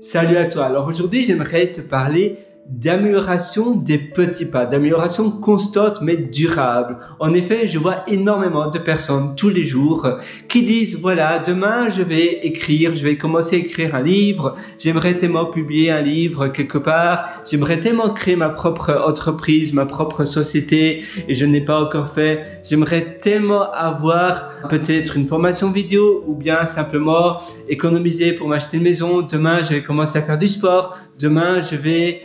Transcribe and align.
Salut 0.00 0.38
à 0.38 0.46
toi. 0.46 0.64
Alors 0.64 0.88
aujourd'hui, 0.88 1.24
j'aimerais 1.24 1.72
te 1.72 1.82
parler 1.82 2.38
d'amélioration 2.68 3.74
des 3.74 3.98
petits 3.98 4.46
pas, 4.46 4.64
d'amélioration 4.64 5.30
constante 5.30 6.00
mais 6.02 6.16
durable. 6.16 6.98
En 7.18 7.32
effet, 7.32 7.66
je 7.66 7.78
vois 7.78 8.04
énormément 8.06 8.70
de 8.70 8.78
personnes 8.78 9.34
tous 9.34 9.48
les 9.48 9.64
jours 9.64 10.08
qui 10.48 10.62
disent 10.62 10.98
voilà, 11.00 11.40
demain 11.40 11.88
je 11.88 12.02
vais 12.02 12.46
écrire, 12.46 12.94
je 12.94 13.02
vais 13.02 13.16
commencer 13.16 13.56
à 13.56 13.58
écrire 13.58 13.94
un 13.96 14.02
livre, 14.02 14.56
j'aimerais 14.78 15.16
tellement 15.16 15.46
publier 15.46 15.90
un 15.90 16.00
livre 16.00 16.48
quelque 16.48 16.78
part, 16.78 17.42
j'aimerais 17.48 17.80
tellement 17.80 18.10
créer 18.10 18.36
ma 18.36 18.50
propre 18.50 19.02
entreprise, 19.04 19.72
ma 19.72 19.86
propre 19.86 20.24
société 20.24 21.02
et 21.26 21.34
je 21.34 21.44
n'ai 21.44 21.60
pas 21.60 21.82
encore 21.82 22.10
fait, 22.10 22.62
j'aimerais 22.64 23.18
tellement 23.20 23.72
avoir 23.72 24.50
peut-être 24.68 25.16
une 25.16 25.26
formation 25.26 25.70
vidéo 25.70 26.22
ou 26.26 26.34
bien 26.34 26.64
simplement 26.64 27.38
économiser 27.68 28.32
pour 28.32 28.48
m'acheter 28.48 28.76
une 28.76 28.84
maison, 28.84 29.22
demain 29.22 29.62
je 29.62 29.70
vais 29.74 29.82
commencer 29.82 30.18
à 30.18 30.22
faire 30.22 30.38
du 30.38 30.46
sport, 30.46 30.96
demain 31.20 31.60
je 31.60 31.76
vais 31.76 32.22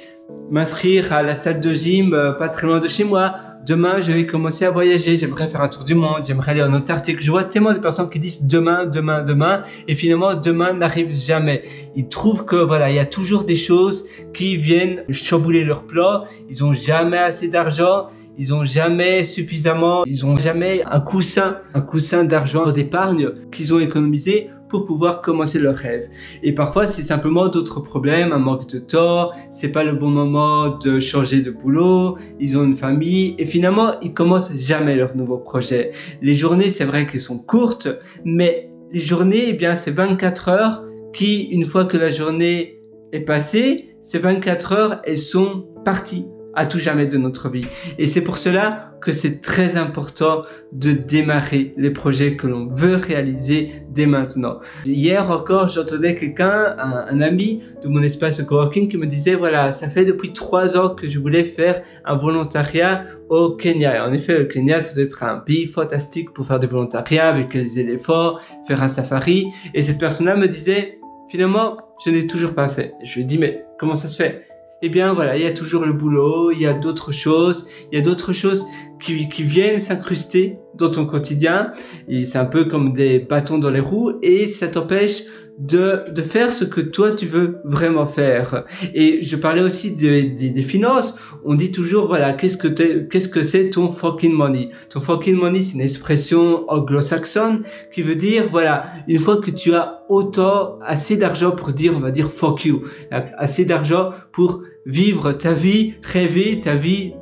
m'inscrire 0.50 1.12
à 1.14 1.22
la 1.22 1.36
salle 1.36 1.60
de 1.60 1.74
gym 1.74 2.14
euh, 2.14 2.32
pas 2.32 2.50
très 2.50 2.68
loin 2.68 2.80
de 2.80 2.88
chez 2.88 3.04
moi. 3.04 3.36
Demain, 3.68 4.00
je 4.00 4.12
vais 4.12 4.28
commencer 4.28 4.64
à 4.64 4.70
voyager. 4.70 5.18
J'aimerais 5.18 5.48
faire 5.48 5.62
un 5.62 5.70
tour 5.70 5.84
du 5.86 5.96
monde. 5.96 6.24
J'aimerais 6.28 6.52
aller 6.52 6.62
en 6.62 6.72
Antarctique. 6.72 7.20
Je 7.20 7.32
vois 7.32 7.46
tellement 7.46 7.74
de 7.74 7.80
personnes 7.80 8.12
qui 8.12 8.20
disent 8.20 8.44
demain, 8.44 8.86
demain, 8.86 9.24
demain. 9.24 9.64
Et 9.88 9.96
finalement, 9.96 10.36
demain 10.36 10.74
n'arrive 10.74 11.16
jamais. 11.18 11.64
Ils 11.96 12.08
trouvent 12.08 12.46
que 12.46 12.58
voilà, 12.58 12.92
il 12.92 12.96
y 12.96 13.00
a 13.00 13.08
toujours 13.08 13.44
des 13.44 13.56
choses 13.56 14.06
qui 14.36 14.56
viennent 14.56 15.04
chambouler 15.10 15.64
leur 15.64 15.84
plan. 15.84 16.26
Ils 16.48 16.64
ont 16.64 16.76
jamais 16.76 17.18
assez 17.18 17.48
d'argent. 17.48 18.10
Ils 18.38 18.54
ont 18.54 18.66
jamais 18.66 19.24
suffisamment, 19.24 20.04
ils 20.06 20.26
ont 20.26 20.36
jamais 20.36 20.84
un 20.92 21.00
coussin, 21.00 21.60
un 21.74 21.80
coussin 21.80 22.26
d'argent 22.26 22.70
d'épargne 22.70 23.30
qu'ils 23.50 23.74
ont 23.74 23.80
économisé 23.80 24.50
pour 24.70 24.86
pouvoir 24.86 25.22
commencer 25.22 25.60
leur 25.60 25.76
rêve. 25.76 26.10
Et 26.44 26.54
parfois, 26.54 26.86
c'est 26.86 27.02
simplement 27.02 27.48
d'autres 27.48 27.80
problèmes, 27.80 28.32
un 28.32 28.40
manque 28.40 28.68
de 28.70 28.80
temps, 28.80 29.32
c'est 29.50 29.70
pas 29.70 29.84
le 29.84 29.94
bon 29.94 30.10
moment 30.10 30.78
de 30.78 31.00
changer 31.00 31.42
de 31.42 31.52
boulot, 31.52 32.18
ils 32.40 32.58
ont 32.58 32.64
une 32.64 32.76
famille 32.76 33.36
et 33.38 33.46
finalement, 33.46 34.00
ils 34.02 34.14
commencent 34.14 34.56
jamais 34.58 34.96
leur 34.96 35.16
nouveau 35.16 35.38
projet. 35.38 35.92
Les 36.22 36.34
journées, 36.34 36.70
c'est 36.70 36.86
vrai 36.86 37.08
qu'elles 37.08 37.22
sont 37.22 37.40
courtes, 37.40 37.88
mais 38.24 38.70
les 38.92 39.02
journées, 39.02 39.46
eh 39.48 39.54
bien, 39.54 39.76
c'est 39.76 39.92
24 39.92 40.50
heures 40.50 40.84
qui, 41.14 41.44
une 41.44 41.66
fois 41.66 41.86
que 41.86 41.98
la 41.98 42.10
journée 42.10 42.82
est 43.12 43.22
passée, 43.22 43.96
ces 44.02 44.20
24 44.20 44.74
heures, 44.74 45.02
elles 45.06 45.18
sont 45.18 45.68
parties 45.84 46.28
à 46.56 46.66
tout 46.66 46.80
jamais 46.80 47.06
de 47.06 47.18
notre 47.18 47.50
vie. 47.50 47.66
Et 47.98 48.06
c'est 48.06 48.22
pour 48.22 48.38
cela 48.38 48.92
que 49.02 49.12
c'est 49.12 49.40
très 49.40 49.78
important 49.78 50.44
de 50.72 50.92
démarrer 50.92 51.74
les 51.78 51.92
projets 51.92 52.36
que 52.36 52.48
l'on 52.48 52.68
veut 52.68 52.96
réaliser 52.96 53.84
dès 53.90 54.08
maintenant. 54.08 54.60
Hier 54.86 55.30
encore, 55.30 55.68
j'entendais 55.68 56.16
quelqu'un, 56.16 56.76
un, 56.78 57.22
ami 57.22 57.62
de 57.84 57.88
mon 57.88 58.02
espace 58.02 58.38
de 58.38 58.44
coworking 58.44 58.90
qui 58.90 58.98
me 58.98 59.06
disait, 59.06 59.36
voilà, 59.36 59.72
ça 59.72 59.90
fait 59.90 60.06
depuis 60.06 60.34
trois 60.34 60.76
ans 60.76 60.90
que 60.90 61.08
je 61.08 61.20
voulais 61.20 61.46
faire 61.46 61.84
un 62.04 62.16
volontariat 62.16 63.06
au 63.30 63.52
Kenya. 63.52 63.96
Et 63.96 64.00
en 64.00 64.12
effet, 64.12 64.40
le 64.40 64.46
Kenya, 64.46 64.80
ça 64.80 64.96
doit 64.96 65.04
être 65.04 65.24
un 65.24 65.38
pays 65.38 65.68
fantastique 65.68 66.34
pour 66.34 66.48
faire 66.48 66.60
du 66.60 66.66
volontariat 66.66 67.30
avec 67.30 67.54
les 67.54 67.80
éléphants, 67.80 68.38
faire 68.68 68.82
un 68.82 68.88
safari. 68.88 69.48
Et 69.76 69.84
cette 69.84 70.00
personne-là 70.00 70.36
me 70.36 70.48
disait, 70.48 70.98
finalement, 71.30 71.78
je 72.04 72.10
n'ai 72.10 72.26
toujours 72.26 72.56
pas 72.56 72.70
fait. 72.70 72.94
Je 73.04 73.16
lui 73.16 73.22
ai 73.22 73.26
dit, 73.26 73.38
mais 73.38 73.66
comment 73.80 73.96
ça 73.96 74.08
se 74.08 74.18
fait? 74.18 74.48
Eh 74.86 74.90
bien 74.90 75.14
voilà, 75.14 75.36
il 75.36 75.42
y 75.42 75.48
a 75.48 75.52
toujours 75.52 75.84
le 75.84 75.94
boulot, 75.94 76.52
il 76.52 76.62
y 76.62 76.68
a 76.68 76.74
d'autres 76.74 77.12
choses, 77.12 77.68
il 77.92 77.96
y 77.96 77.98
a 78.00 78.04
d'autres 78.04 78.34
choses 78.34 78.64
qui, 79.02 79.26
viennent 79.42 79.80
s'incruster 79.80 80.60
dans 80.76 80.92
ton 80.92 81.08
quotidien. 81.08 81.74
C'est 82.08 82.38
un 82.38 82.46
peu 82.46 82.66
comme 82.66 82.94
des 82.94 83.18
bâtons 83.18 83.58
dans 83.58 83.72
les 83.72 83.80
roues 83.80 84.14
et 84.22 84.46
ça 84.46 84.68
t'empêche 84.68 85.24
de, 85.58 86.22
faire 86.22 86.52
ce 86.52 86.66
que 86.66 86.82
toi 86.82 87.12
tu 87.12 87.28
veux 87.28 87.60
vraiment 87.64 88.08
faire. 88.08 88.66
Et 88.94 89.24
je 89.24 89.36
parlais 89.36 89.62
aussi 89.62 89.96
des 89.96 90.24
des 90.24 90.64
finances. 90.64 91.18
On 91.44 91.56
dit 91.56 91.72
toujours, 91.72 92.08
voilà, 92.08 92.34
qu'est-ce 92.34 92.58
que 92.58 92.68
qu'est-ce 92.68 93.30
que 93.30 93.42
c'est 93.42 93.70
ton 93.70 93.90
fucking 93.90 94.34
money? 94.34 94.70
Ton 94.90 95.00
fucking 95.00 95.36
money, 95.36 95.62
c'est 95.62 95.76
une 95.76 95.82
expression 95.82 96.70
anglo-saxonne 96.70 97.64
qui 97.94 98.02
veut 98.02 98.16
dire, 98.16 98.48
voilà, 98.50 98.88
une 99.08 99.20
fois 99.20 99.38
que 99.38 99.52
tu 99.52 99.74
as 99.74 100.02
autant, 100.10 100.80
assez 100.82 101.18
d'argent 101.18 101.52
pour 101.52 101.72
dire, 101.72 101.94
on 101.96 102.00
va 102.00 102.12
dire 102.12 102.32
fuck 102.32 102.66
you. 102.66 102.84
Assez 103.12 103.66
d'argent 103.66 104.12
pour 104.34 104.62
vivre 104.86 105.34
ta 105.34 105.54
vie, 105.54 105.94
rêver 106.04 106.60
ta 106.62 106.76
vie 106.76 107.14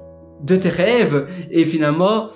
de 0.43 0.55
tes 0.55 0.69
rêves 0.69 1.27
et 1.51 1.66
finalement 1.66 2.29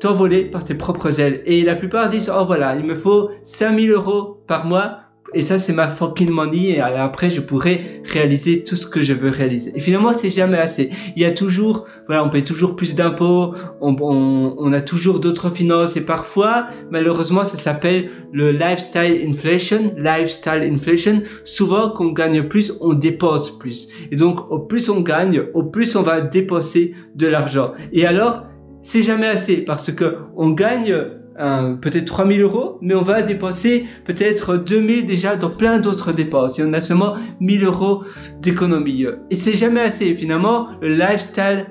t'envoler 0.00 0.44
par 0.44 0.64
tes 0.64 0.74
propres 0.74 1.20
ailes. 1.20 1.42
Et 1.46 1.62
la 1.62 1.76
plupart 1.76 2.08
disent, 2.08 2.30
oh 2.34 2.44
voilà, 2.44 2.76
il 2.76 2.84
me 2.84 2.96
faut 2.96 3.30
5000 3.42 3.90
euros 3.90 4.42
par 4.46 4.66
mois 4.66 5.03
et 5.32 5.42
ça 5.42 5.58
c'est 5.58 5.72
ma 5.72 5.88
fucking 5.88 6.30
money 6.30 6.76
et 6.76 6.80
après 6.80 7.30
je 7.30 7.40
pourrais 7.40 8.02
réaliser 8.04 8.62
tout 8.62 8.76
ce 8.76 8.86
que 8.86 9.00
je 9.00 9.14
veux 9.14 9.30
réaliser. 9.30 9.72
Et 9.74 9.80
finalement 9.80 10.12
c'est 10.12 10.28
jamais 10.28 10.58
assez. 10.58 10.90
Il 11.16 11.22
y 11.22 11.24
a 11.24 11.32
toujours, 11.32 11.86
voilà, 12.06 12.24
on 12.24 12.30
paye 12.30 12.44
toujours 12.44 12.76
plus 12.76 12.94
d'impôts, 12.94 13.54
on, 13.80 13.96
on, 14.00 14.54
on, 14.58 14.72
a 14.72 14.80
toujours 14.80 15.20
d'autres 15.20 15.50
finances 15.50 15.96
et 15.96 16.02
parfois 16.02 16.66
malheureusement 16.90 17.44
ça 17.44 17.56
s'appelle 17.56 18.10
le 18.32 18.52
lifestyle 18.52 19.24
inflation, 19.28 19.94
lifestyle 19.96 20.68
inflation. 20.72 21.22
Souvent 21.44 21.90
qu'on 21.90 22.12
gagne 22.12 22.42
plus, 22.44 22.72
on 22.80 22.92
dépense 22.92 23.50
plus. 23.58 23.88
Et 24.12 24.16
donc 24.16 24.50
au 24.50 24.58
plus 24.58 24.88
on 24.88 25.00
gagne, 25.00 25.42
au 25.54 25.64
plus 25.64 25.96
on 25.96 26.02
va 26.02 26.20
dépenser 26.20 26.94
de 27.14 27.26
l'argent. 27.26 27.72
Et 27.92 28.06
alors 28.06 28.44
c'est 28.82 29.02
jamais 29.02 29.26
assez 29.26 29.56
parce 29.58 29.90
que 29.90 30.18
on 30.36 30.50
gagne 30.50 30.94
peut-être 31.36 32.04
3000 32.04 32.40
euros, 32.40 32.78
mais 32.80 32.94
on 32.94 33.02
va 33.02 33.22
dépenser 33.22 33.86
peut-être 34.04 34.56
2000 34.56 35.06
déjà 35.06 35.36
dans 35.36 35.50
plein 35.50 35.78
d'autres 35.78 36.12
dépenses. 36.12 36.58
Et 36.58 36.64
on 36.64 36.72
a 36.72 36.80
seulement 36.80 37.14
1000 37.40 37.64
euros 37.64 38.04
d'économie. 38.40 39.06
Et 39.30 39.34
c'est 39.34 39.56
jamais 39.56 39.80
assez. 39.80 40.14
Finalement, 40.14 40.68
le 40.80 40.94
lifestyle 40.94 41.66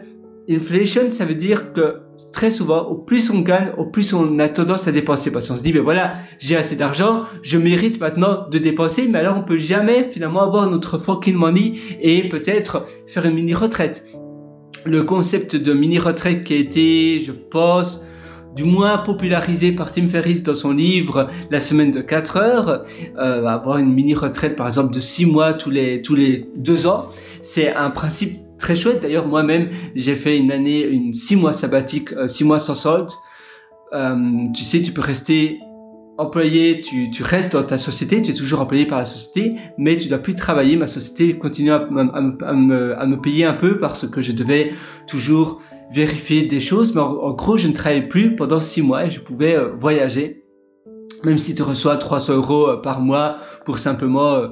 inflation, 0.50 1.10
ça 1.10 1.26
veut 1.26 1.36
dire 1.36 1.72
que 1.74 2.02
très 2.34 2.50
souvent, 2.50 2.82
au 2.88 2.96
plus 2.96 3.30
on 3.30 3.40
gagne, 3.42 3.70
au 3.78 3.86
plus 3.86 4.14
on 4.14 4.40
a 4.40 4.50
tendance 4.50 4.88
à 4.88 4.92
dépenser. 4.92 5.32
Parce 5.32 5.48
qu'on 5.48 5.56
se 5.56 5.64
dit, 5.64 5.72
ben 5.72 5.84
voilà, 5.84 6.16
j'ai 6.40 6.58
assez 6.58 6.76
d'argent, 6.76 7.24
je 7.44 7.58
mérite 7.58 8.02
maintenant 8.02 8.50
de 8.50 8.58
dépenser, 8.58 9.08
mais 9.08 9.20
alors 9.20 9.38
on 9.38 9.44
peut 9.44 9.60
jamais 9.60 10.10
finalement 10.10 10.42
avoir 10.42 10.70
notre 10.70 10.98
fucking 10.98 11.36
money 11.36 11.76
et 12.02 12.28
peut-être 12.28 12.88
faire 13.08 13.26
une 13.26 13.36
mini 13.36 13.54
retraite. 13.54 14.06
Le 14.86 15.04
concept 15.04 15.56
de 15.56 15.72
mini 15.72 16.00
retraite 16.00 16.44
qui 16.44 16.54
a 16.54 16.58
été, 16.58 17.22
je 17.22 17.32
pense, 17.32 18.04
du 18.56 18.64
moins 18.64 19.00
popularisé 19.00 19.72
par 19.72 19.92
Tim 19.92 20.08
Ferriss 20.08 20.44
dans 20.44 20.54
son 20.54 20.72
livre 20.72 21.30
La 21.50 21.60
semaine 21.60 21.92
de 21.92 22.02
4 22.02 22.38
heures, 22.38 22.86
euh, 23.18 23.46
avoir 23.46 23.78
une 23.78 23.92
mini 23.92 24.14
retraite 24.14 24.56
par 24.56 24.68
exemple 24.68 24.94
de 24.94 25.00
6 25.00 25.26
mois 25.26 25.54
tous 25.54 25.70
les 25.70 26.02
tous 26.02 26.16
les 26.16 26.48
deux 26.56 26.86
ans, 26.86 27.10
c'est 27.42 27.74
un 27.74 27.90
principe 27.90 28.40
très 28.58 28.76
chouette. 28.76 29.02
D'ailleurs 29.02 29.28
moi-même 29.28 29.70
j'ai 29.96 30.16
fait 30.16 30.38
une 30.38 30.52
année, 30.52 30.82
une 30.82 31.14
6 31.14 31.36
mois 31.38 31.54
sabbatique, 31.54 32.10
6 32.28 32.44
euh, 32.44 32.48
mois 32.48 32.60
sans 32.60 32.76
solde. 32.76 33.10
Euh, 33.94 34.16
tu 34.56 34.64
sais, 34.64 34.82
tu 34.82 34.92
peux 34.92 35.02
rester 35.02 35.60
employé, 36.18 36.82
tu, 36.82 37.10
tu 37.10 37.24
restes 37.24 37.54
dans 37.54 37.64
ta 37.64 37.78
société, 37.78 38.22
tu 38.22 38.32
es 38.32 38.34
toujours 38.34 38.62
employé 38.62 38.86
par 38.86 39.00
la 39.00 39.06
société, 39.06 39.56
mais 39.78 39.98
tu 39.98 40.10
dois 40.10 40.20
plus 40.20 40.36
travailler. 40.36 40.78
Ma 40.78 40.88
société 40.88 41.38
continue 41.38 41.72
à, 41.72 41.88
me, 41.90 42.94
à 42.96 43.06
me 43.06 43.22
payer 43.22 43.46
un 43.46 43.54
peu 43.54 43.80
parce 43.80 44.08
que 44.08 44.22
je 44.22 44.32
devais 44.32 44.74
toujours 45.08 45.62
vérifier 45.92 46.48
des 46.48 46.60
choses, 46.60 46.96
mais 46.96 47.02
en, 47.02 47.32
gros, 47.32 47.58
je 47.58 47.68
ne 47.68 47.74
travaillais 47.74 48.08
plus 48.08 48.36
pendant 48.36 48.60
six 48.60 48.82
mois 48.82 49.06
et 49.06 49.12
je 49.12 49.20
pouvais 49.20 49.56
euh, 49.56 49.72
voyager. 49.78 50.44
Même 51.24 51.38
si 51.38 51.56
tu 51.56 51.62
reçois 51.62 51.98
300 51.98 52.36
euros 52.36 52.68
euh, 52.68 52.82
par 52.82 53.00
mois 53.00 53.38
pour 53.66 53.80
simplement 53.80 54.34
euh, 54.34 54.48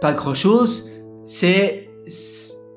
pas 0.00 0.14
grand 0.14 0.34
chose, 0.34 0.90
c'est, 1.26 1.88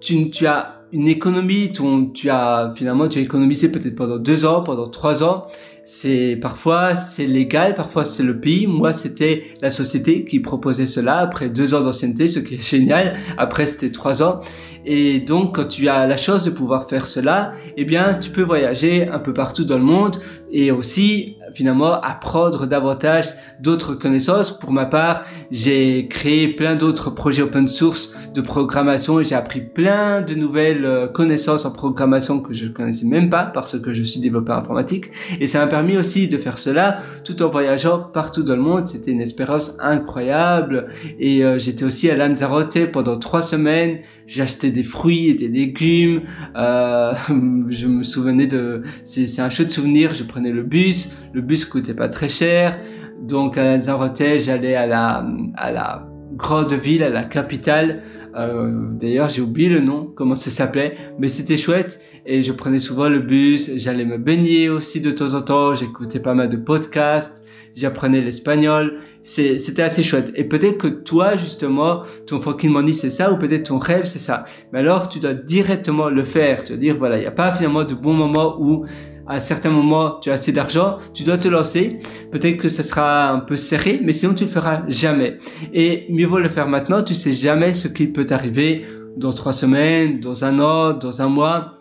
tu, 0.01 0.47
as 0.47 0.81
une 0.91 1.07
économie, 1.07 1.71
tu 2.13 2.29
as, 2.29 2.71
finalement, 2.75 3.07
tu 3.07 3.19
as 3.19 3.21
économisé 3.21 3.69
peut-être 3.69 3.95
pendant 3.95 4.17
deux 4.17 4.45
ans, 4.45 4.61
pendant 4.63 4.87
trois 4.87 5.23
ans. 5.23 5.47
C'est, 5.87 6.39
parfois, 6.41 6.95
c'est 6.95 7.27
légal, 7.27 7.75
parfois 7.75 8.05
c'est 8.05 8.23
le 8.23 8.39
pays. 8.39 8.65
Moi, 8.65 8.91
c'était 8.91 9.43
la 9.61 9.69
société 9.69 10.25
qui 10.25 10.39
proposait 10.39 10.87
cela 10.87 11.19
après 11.19 11.49
deux 11.49 11.75
ans 11.75 11.81
d'ancienneté, 11.81 12.27
ce 12.27 12.39
qui 12.39 12.55
est 12.55 12.69
génial. 12.69 13.17
Après, 13.37 13.67
c'était 13.67 13.91
trois 13.91 14.23
ans. 14.23 14.41
Et 14.87 15.19
donc, 15.19 15.55
quand 15.55 15.67
tu 15.67 15.89
as 15.89 16.05
la 16.05 16.15
chance 16.15 16.45
de 16.45 16.51
pouvoir 16.51 16.87
faire 16.87 17.07
cela, 17.07 17.53
eh 17.75 17.85
bien, 17.85 18.13
tu 18.13 18.29
peux 18.29 18.43
voyager 18.43 19.07
un 19.07 19.17
peu 19.17 19.33
partout 19.33 19.65
dans 19.65 19.77
le 19.77 19.83
monde 19.83 20.17
et 20.51 20.69
aussi, 20.71 21.37
finalement, 21.53 21.99
apprendre 22.01 22.67
davantage 22.67 23.29
d'autres 23.59 23.95
connaissances. 23.95 24.51
Pour 24.57 24.71
ma 24.71 24.85
part, 24.85 25.25
j'ai 25.51 26.07
créé 26.07 26.47
plein 26.49 26.75
d'autres 26.75 27.09
projets 27.09 27.41
open 27.41 27.67
source 27.67 28.13
de 28.33 28.41
programmation 28.41 29.19
et 29.19 29.23
j'ai 29.23 29.35
appris 29.35 29.61
plein 29.61 30.21
de 30.21 30.33
nouvelles 30.33 30.85
euh, 30.85 31.07
connaissances 31.07 31.65
en 31.65 31.71
programmation 31.71 32.39
que 32.41 32.53
je 32.53 32.65
ne 32.65 32.69
connaissais 32.71 33.05
même 33.05 33.29
pas 33.29 33.45
parce 33.45 33.79
que 33.79 33.93
je 33.93 34.03
suis 34.03 34.19
développeur 34.19 34.57
informatique. 34.57 35.05
Et 35.39 35.47
ça 35.47 35.59
m'a 35.59 35.67
permis 35.67 35.97
aussi 35.97 36.27
de 36.27 36.37
faire 36.37 36.57
cela 36.57 36.99
tout 37.23 37.41
en 37.41 37.49
voyageant 37.49 37.99
partout 37.99 38.43
dans 38.43 38.55
le 38.55 38.61
monde. 38.61 38.87
C'était 38.87 39.11
une 39.11 39.21
expérience 39.21 39.77
incroyable. 39.79 40.87
Et 41.19 41.43
euh, 41.43 41.59
j'étais 41.59 41.85
aussi 41.85 42.09
à 42.09 42.15
Lanzarote 42.15 42.91
pendant 42.91 43.17
trois 43.17 43.41
semaines. 43.41 43.99
Acheté 44.39 44.71
des 44.71 44.83
fruits 44.83 45.29
et 45.29 45.33
des 45.35 45.47
légumes. 45.47 46.21
Euh, 46.55 47.13
je 47.69 47.87
me 47.87 48.03
souvenais 48.03 48.47
de, 48.47 48.83
c'est 49.03 49.39
un 49.39 49.49
chouette 49.49 49.71
souvenir. 49.71 50.13
Je 50.13 50.23
prenais 50.23 50.51
le 50.51 50.63
bus. 50.63 51.15
Le 51.33 51.41
bus 51.41 51.65
coûtait 51.65 51.93
pas 51.93 52.09
très 52.09 52.29
cher. 52.29 52.79
Donc 53.21 53.57
à 53.57 53.63
Lanzarote, 53.63 54.21
j'allais 54.37 54.75
à 54.75 54.87
la, 54.87 55.25
à 55.55 55.71
la 55.71 56.07
grande 56.33 56.73
ville, 56.73 57.03
à 57.03 57.09
la 57.09 57.23
capitale. 57.23 58.03
Euh, 58.35 58.89
D'ailleurs, 58.91 59.29
j'ai 59.29 59.41
oublié 59.41 59.69
le 59.69 59.79
nom, 59.79 60.11
comment 60.15 60.35
ça 60.35 60.49
s'appelait, 60.49 60.97
mais 61.17 61.29
c'était 61.29 61.57
chouette. 61.57 62.01
Et 62.25 62.43
je 62.43 62.51
prenais 62.51 62.79
souvent 62.79 63.07
le 63.07 63.19
bus, 63.19 63.71
j'allais 63.77 64.05
me 64.05 64.17
baigner 64.17 64.69
aussi 64.69 64.99
de 64.99 65.11
temps 65.11 65.33
en 65.35 65.41
temps, 65.41 65.75
j'écoutais 65.75 66.19
pas 66.19 66.33
mal 66.33 66.49
de 66.49 66.57
podcasts, 66.57 67.43
j'apprenais 67.75 68.21
l'espagnol. 68.21 68.99
C'était 69.23 69.81
assez 69.81 70.03
chouette. 70.03 70.31
Et 70.35 70.43
peut-être 70.43 70.77
que 70.77 70.87
toi, 70.87 71.35
justement, 71.35 72.03
ton 72.27 72.39
fucking 72.39 72.69
money, 72.69 72.93
c'est 72.93 73.09
ça, 73.09 73.31
ou 73.31 73.37
peut-être 73.37 73.69
ton 73.69 73.79
rêve, 73.79 74.05
c'est 74.05 74.19
ça. 74.19 74.45
Mais 74.71 74.79
alors, 74.79 75.09
tu 75.09 75.19
dois 75.19 75.33
directement 75.33 76.09
le 76.09 76.25
faire. 76.25 76.63
Tu 76.63 76.73
dois 76.73 76.77
dire, 76.77 76.95
voilà, 76.95 77.17
il 77.17 77.21
n'y 77.21 77.25
a 77.25 77.31
pas 77.31 77.51
finalement 77.53 77.85
de 77.85 77.95
bon 77.95 78.13
moment 78.13 78.55
où 78.59 78.85
à 79.27 79.39
certains 79.39 79.69
moments 79.69 80.19
tu 80.21 80.29
as 80.29 80.33
assez 80.33 80.51
d'argent, 80.51 80.97
tu 81.13 81.23
dois 81.23 81.37
te 81.37 81.47
lancer. 81.47 81.99
Peut-être 82.31 82.57
que 82.57 82.69
ce 82.69 82.83
sera 82.83 83.29
un 83.29 83.39
peu 83.39 83.57
serré, 83.57 83.99
mais 84.03 84.13
sinon 84.13 84.33
tu 84.33 84.45
le 84.45 84.49
feras 84.49 84.83
jamais. 84.87 85.37
Et 85.73 86.05
mieux 86.09 86.27
vaut 86.27 86.39
le 86.39 86.49
faire 86.49 86.67
maintenant, 86.67 87.03
tu 87.03 87.15
sais 87.15 87.33
jamais 87.33 87.73
ce 87.73 87.87
qui 87.87 88.07
peut 88.07 88.25
t'arriver 88.25 88.85
dans 89.17 89.33
trois 89.33 89.53
semaines, 89.53 90.19
dans 90.19 90.45
un 90.45 90.59
an, 90.59 90.93
dans 90.93 91.21
un 91.21 91.29
mois. 91.29 91.71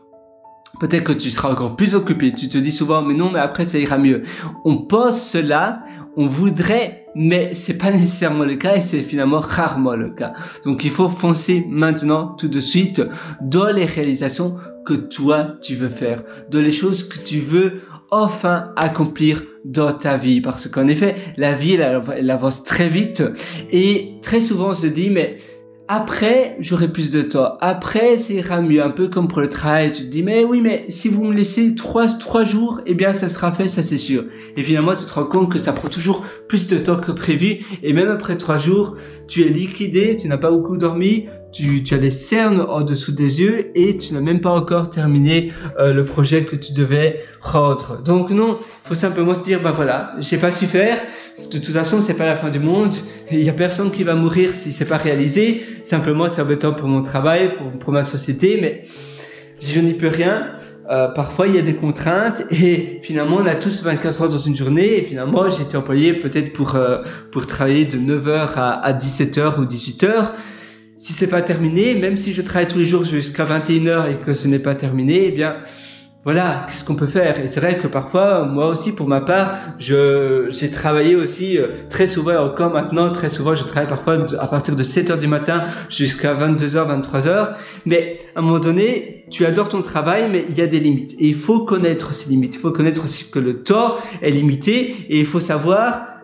Peut-être 0.81 1.05
que 1.05 1.13
tu 1.13 1.31
seras 1.31 1.53
encore 1.53 1.77
plus 1.77 1.95
occupé. 1.95 2.33
Tu 2.33 2.49
te 2.49 2.59
dis 2.59 2.73
souvent, 2.73 3.01
mais 3.03 3.15
non, 3.15 3.31
mais 3.31 3.39
après 3.39 3.65
ça 3.65 3.79
ira 3.79 3.97
mieux. 3.97 4.25
On 4.65 4.79
pense 4.79 5.23
cela, 5.23 5.85
on 6.17 6.27
voudrait, 6.27 7.07
mais 7.15 7.55
c'est 7.55 7.79
pas 7.79 7.91
nécessairement 7.93 8.45
le 8.45 8.57
cas 8.57 8.77
et 8.77 8.81
c'est 8.81 9.03
finalement 9.03 9.41
rarement 9.41 9.95
le 9.95 10.11
cas. 10.11 10.33
Donc 10.65 10.85
il 10.85 10.91
faut 10.91 11.09
foncer 11.09 11.65
maintenant, 11.69 12.35
tout 12.39 12.49
de 12.49 12.61
suite, 12.61 13.03
dans 13.41 13.71
les 13.71 13.87
réalisations 13.87 14.57
que 14.85 14.95
toi 14.95 15.57
tu 15.63 15.75
veux 15.75 15.89
faire, 15.89 16.23
dans 16.51 16.61
les 16.61 16.73
choses 16.73 17.09
que 17.09 17.19
tu 17.19 17.41
veux 17.41 17.83
enfin 18.11 18.73
accomplir 18.77 19.43
dans 19.65 19.93
ta 19.93 20.17
vie. 20.17 20.41
Parce 20.41 20.69
qu'en 20.69 20.87
effet, 20.89 21.17
la 21.37 21.55
vie, 21.55 21.75
elle, 21.75 22.31
avance 22.31 22.65
très 22.65 22.89
vite 22.89 23.23
et 23.71 24.15
très 24.23 24.41
souvent 24.41 24.71
on 24.71 24.75
se 24.75 24.87
dit, 24.87 25.11
mais 25.11 25.39
après, 25.87 26.57
j'aurai 26.61 26.89
plus 26.89 27.11
de 27.11 27.21
temps. 27.21 27.59
Après, 27.61 28.17
ça 28.17 28.33
ira 28.33 28.63
mieux. 28.63 28.83
Un 28.83 28.89
peu 28.89 29.09
comme 29.09 29.29
pour 29.29 29.43
le 29.43 29.51
travail. 29.51 29.93
Tu 29.93 30.05
te 30.05 30.07
dis, 30.07 30.23
mais 30.23 30.43
oui, 30.43 30.63
mais 30.63 30.87
si 30.89 31.09
vous 31.09 31.25
me 31.25 31.35
laissez 31.35 31.75
trois, 31.75 32.07
trois 32.07 32.45
jours, 32.45 32.81
eh 32.87 32.95
bien, 32.95 33.13
ça 33.13 33.29
sera 33.29 33.53
fait, 33.53 33.69
ça 33.69 33.83
c'est 33.83 33.99
sûr. 33.99 34.25
Et 34.57 34.63
finalement, 34.63 34.95
tu 34.95 35.05
te 35.05 35.13
rends 35.13 35.27
compte 35.27 35.53
que 35.53 35.59
ça 35.59 35.75
prend 35.75 35.89
toujours 35.89 36.25
plus 36.49 36.67
de 36.69 36.79
temps 36.79 36.97
que 36.97 37.13
prévu. 37.13 37.67
Et 37.83 37.93
même 37.93 38.09
après 38.09 38.39
trois 38.39 38.57
jours, 38.57 38.97
tu 39.29 39.43
es 39.43 39.51
liquidé, 39.51 40.17
tu 40.17 40.27
n'as 40.27 40.39
pas 40.39 40.51
beaucoup 40.51 40.79
dormi, 40.79 41.27
tu, 41.55 41.95
as 41.95 41.97
les 41.97 42.11
cernes 42.11 42.61
en 42.61 42.83
dessous 42.83 43.13
des 43.13 43.41
yeux 43.41 43.71
et 43.77 43.97
tu 43.97 44.13
n'as 44.13 44.21
même 44.21 44.41
pas 44.41 44.51
encore 44.51 44.91
terminé 44.91 45.53
euh, 45.79 45.93
le 45.93 46.05
projet 46.05 46.45
que 46.45 46.57
tu 46.57 46.73
devais 46.73 47.21
rendre. 47.41 48.03
Donc 48.03 48.31
non, 48.31 48.59
faut 48.83 48.97
simplement 48.97 49.35
se 49.35 49.45
dire, 49.45 49.61
bah 49.63 49.73
voilà, 49.73 50.15
j'ai 50.19 50.37
pas 50.37 50.51
su 50.51 50.67
faire. 50.67 51.01
De 51.39 51.59
toute 51.59 51.73
façon, 51.73 52.01
c'est 52.01 52.15
pas 52.15 52.27
la 52.27 52.37
fin 52.37 52.51
du 52.51 52.59
monde. 52.59 52.95
Il 53.31 53.43
y 53.43 53.49
a 53.49 53.53
personne 53.53 53.93
qui 53.93 54.03
va 54.03 54.15
mourir 54.15 54.53
si 54.53 54.73
c'est 54.73 54.85
pas 54.85 54.97
réalisé. 54.97 55.63
Simplement, 55.85 56.29
c'est 56.29 56.43
embêtant 56.43 56.73
pour 56.73 56.89
mon 56.89 57.03
travail, 57.03 57.57
pour, 57.57 57.71
pour 57.79 57.93
ma 57.93 58.03
société, 58.03 58.59
mais 58.61 58.85
je 59.61 59.79
n'y 59.79 59.95
peux 59.95 60.09
rien. 60.09 60.49
Euh, 60.91 61.09
parfois, 61.09 61.47
il 61.47 61.55
y 61.55 61.59
a 61.59 61.63
des 61.63 61.77
contraintes 61.77 62.43
et 62.51 62.99
finalement, 63.03 63.37
on 63.41 63.47
a 63.47 63.55
tous 63.55 63.85
24 63.85 64.23
heures 64.23 64.29
dans 64.29 64.37
une 64.37 64.57
journée 64.57 64.99
et 64.99 65.03
finalement, 65.03 65.49
j'ai 65.49 65.63
été 65.63 65.77
employé 65.77 66.15
peut-être 66.15 66.53
pour, 66.53 66.75
euh, 66.75 66.99
pour 67.31 67.47
travailler 67.47 67.87
de 67.87 67.97
9h 67.97 68.55
à, 68.57 68.73
à 68.73 68.93
17h 68.93 69.61
ou 69.61 69.65
18h 69.65 70.33
si 71.05 71.13
c'est 71.13 71.27
pas 71.27 71.43
terminé, 71.43 71.95
même 71.95 72.17
si 72.17 72.33
je 72.33 72.41
travaille 72.41 72.67
tous 72.67 72.79
les 72.79 72.87
jours 72.87 73.05
jusqu'à 73.05 73.45
21h 73.45 74.11
et 74.11 74.17
que 74.25 74.33
ce 74.33 74.49
n'est 74.49 74.59
pas 74.59 74.75
terminé, 74.75 75.27
eh 75.27 75.33
bien, 75.33 75.57
voilà, 76.25 76.65
qu'est-ce 76.67 76.83
qu'on 76.83 76.97
peut 76.97 77.07
faire? 77.07 77.39
Et 77.39 77.47
c'est 77.47 77.61
vrai 77.61 77.77
que 77.77 77.87
parfois, 77.87 78.47
moi 78.47 78.69
aussi, 78.69 78.91
pour 78.91 79.07
ma 79.07 79.21
part, 79.21 79.59
je 79.79 80.47
j'ai 80.49 80.71
travaillé 80.71 81.15
aussi 81.15 81.59
euh, 81.59 81.67
très 81.91 82.07
souvent, 82.07 82.43
encore 82.43 82.73
maintenant, 82.73 83.13
très 83.13 83.29
souvent, 83.29 83.55
je 83.55 83.65
travaille 83.65 83.91
parfois 83.91 84.25
à 84.41 84.47
partir 84.47 84.77
de 84.77 84.83
7 84.83 85.11
heures 85.11 85.19
du 85.19 85.27
matin 85.27 85.65
jusqu'à 85.91 86.33
22h, 86.35 87.03
23h. 87.03 87.57
Mais 87.85 88.21
à 88.35 88.39
un 88.39 88.43
moment 88.43 88.59
donné, 88.59 89.27
tu 89.31 89.45
adores 89.45 89.69
ton 89.69 89.83
travail, 89.83 90.31
mais 90.33 90.47
il 90.49 90.57
y 90.57 90.63
a 90.63 90.67
des 90.67 90.81
limites. 90.81 91.13
Et 91.19 91.29
il 91.29 91.37
faut 91.37 91.67
connaître 91.67 92.15
ces 92.15 92.31
limites. 92.31 92.55
Il 92.55 92.61
faut 92.61 92.73
connaître 92.73 93.05
aussi 93.05 93.31
que 93.31 93.39
le 93.39 93.63
temps 93.63 93.97
est 94.23 94.31
limité 94.31 95.05
et 95.11 95.21
il 95.21 95.27
faut 95.27 95.41
savoir 95.41 96.15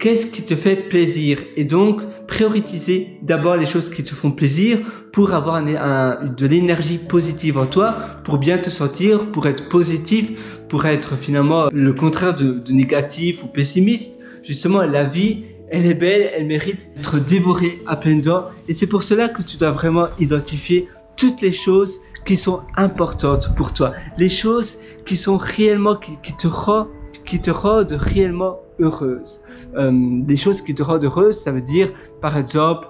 qu'est-ce 0.00 0.26
qui 0.26 0.42
te 0.42 0.56
fait 0.56 0.76
plaisir. 0.76 1.38
Et 1.56 1.64
donc, 1.64 2.00
prioriser 2.30 3.18
d'abord 3.22 3.56
les 3.56 3.66
choses 3.66 3.90
qui 3.90 4.04
te 4.04 4.14
font 4.14 4.30
plaisir 4.30 4.78
pour 5.12 5.34
avoir 5.34 5.60
de 5.62 6.46
l'énergie 6.46 6.98
positive 6.98 7.58
en 7.58 7.66
toi, 7.66 7.96
pour 8.24 8.38
bien 8.38 8.56
te 8.56 8.70
sentir, 8.70 9.32
pour 9.32 9.48
être 9.48 9.68
positif, 9.68 10.30
pour 10.68 10.86
être 10.86 11.16
finalement 11.16 11.68
le 11.72 11.92
contraire 11.92 12.36
de, 12.36 12.62
négatif 12.70 13.42
ou 13.42 13.48
pessimiste. 13.48 14.20
Justement, 14.44 14.82
la 14.82 15.04
vie, 15.04 15.44
elle 15.70 15.84
est 15.84 15.94
belle, 15.94 16.30
elle 16.32 16.46
mérite 16.46 16.88
d'être 16.94 17.18
dévorée 17.18 17.82
à 17.88 17.96
plein 17.96 18.16
dents. 18.16 18.44
Et 18.68 18.74
c'est 18.74 18.86
pour 18.86 19.02
cela 19.02 19.28
que 19.28 19.42
tu 19.42 19.56
dois 19.56 19.72
vraiment 19.72 20.06
identifier 20.20 20.88
toutes 21.16 21.40
les 21.42 21.52
choses 21.52 22.00
qui 22.24 22.36
sont 22.36 22.60
importantes 22.76 23.54
pour 23.56 23.74
toi. 23.74 23.92
Les 24.18 24.28
choses 24.28 24.78
qui 25.04 25.16
sont 25.16 25.36
réellement, 25.36 25.96
qui, 25.96 26.12
qui 26.22 26.36
te 26.36 26.46
rendent, 26.46 26.86
qui 27.30 27.38
te 27.38 27.52
rendent 27.52 27.92
réellement 27.92 28.58
heureuse. 28.80 29.40
Euh, 29.76 29.92
les 30.26 30.34
choses 30.34 30.62
qui 30.62 30.74
te 30.74 30.82
rendent 30.82 31.04
heureuse, 31.04 31.38
ça 31.38 31.52
veut 31.52 31.60
dire, 31.60 31.88
par 32.20 32.36
exemple, 32.36 32.88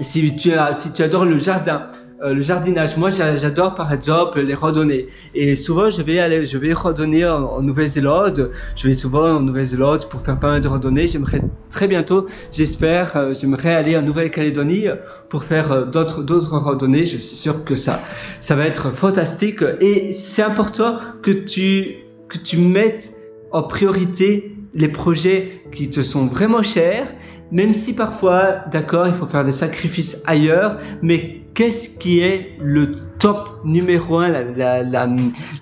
si 0.00 0.34
tu, 0.34 0.52
as, 0.54 0.74
si 0.74 0.92
tu 0.92 1.04
adores 1.04 1.24
le 1.24 1.38
jardin, 1.38 1.86
euh, 2.20 2.34
le 2.34 2.42
jardinage. 2.42 2.96
Moi, 2.96 3.10
j'adore 3.10 3.76
par 3.76 3.92
exemple 3.92 4.40
les 4.40 4.54
randonnées. 4.54 5.06
Et 5.36 5.54
souvent, 5.54 5.88
je 5.88 6.02
vais 6.02 6.18
aller, 6.18 6.46
je 6.46 6.58
vais 6.58 6.72
randonner 6.72 7.24
en, 7.28 7.62
Nouvelle-Zélande. 7.62 8.50
Je 8.74 8.88
vais 8.88 8.94
souvent 8.94 9.36
en 9.36 9.40
Nouvelle-Zélande 9.40 10.08
pour 10.08 10.20
faire 10.20 10.40
pas 10.40 10.50
mal 10.50 10.60
de 10.60 10.66
randonnées. 10.66 11.06
J'aimerais 11.06 11.42
très 11.70 11.86
bientôt, 11.86 12.26
j'espère, 12.50 13.16
euh, 13.16 13.34
j'aimerais 13.34 13.72
aller 13.72 13.96
en 13.96 14.02
Nouvelle-Calédonie 14.02 14.86
pour 15.28 15.44
faire 15.44 15.86
d'autres 15.86 16.24
d'autres 16.24 16.56
randonnées. 16.56 17.04
Je 17.04 17.18
suis 17.18 17.36
sûr 17.36 17.64
que 17.64 17.76
ça, 17.76 18.00
ça 18.40 18.56
va 18.56 18.66
être 18.66 18.90
fantastique. 18.90 19.62
Et 19.80 20.10
c'est 20.10 20.42
important 20.42 20.98
que 21.22 21.30
tu 21.30 21.98
que 22.28 22.38
tu 22.38 22.58
mettes 22.58 23.14
en 23.52 23.62
priorité 23.62 24.54
les 24.74 24.88
projets 24.88 25.62
qui 25.72 25.90
te 25.90 26.02
sont 26.02 26.26
vraiment 26.26 26.62
chers, 26.62 27.12
même 27.50 27.72
si 27.72 27.94
parfois, 27.94 28.56
d'accord, 28.70 29.06
il 29.06 29.14
faut 29.14 29.26
faire 29.26 29.44
des 29.44 29.52
sacrifices 29.52 30.22
ailleurs, 30.26 30.78
mais 31.00 31.42
qu'est-ce 31.54 31.88
qui 31.88 32.20
est 32.20 32.50
le 32.60 32.96
top 33.18 33.60
numéro 33.64 34.18
un, 34.18 34.28
la, 34.28 34.84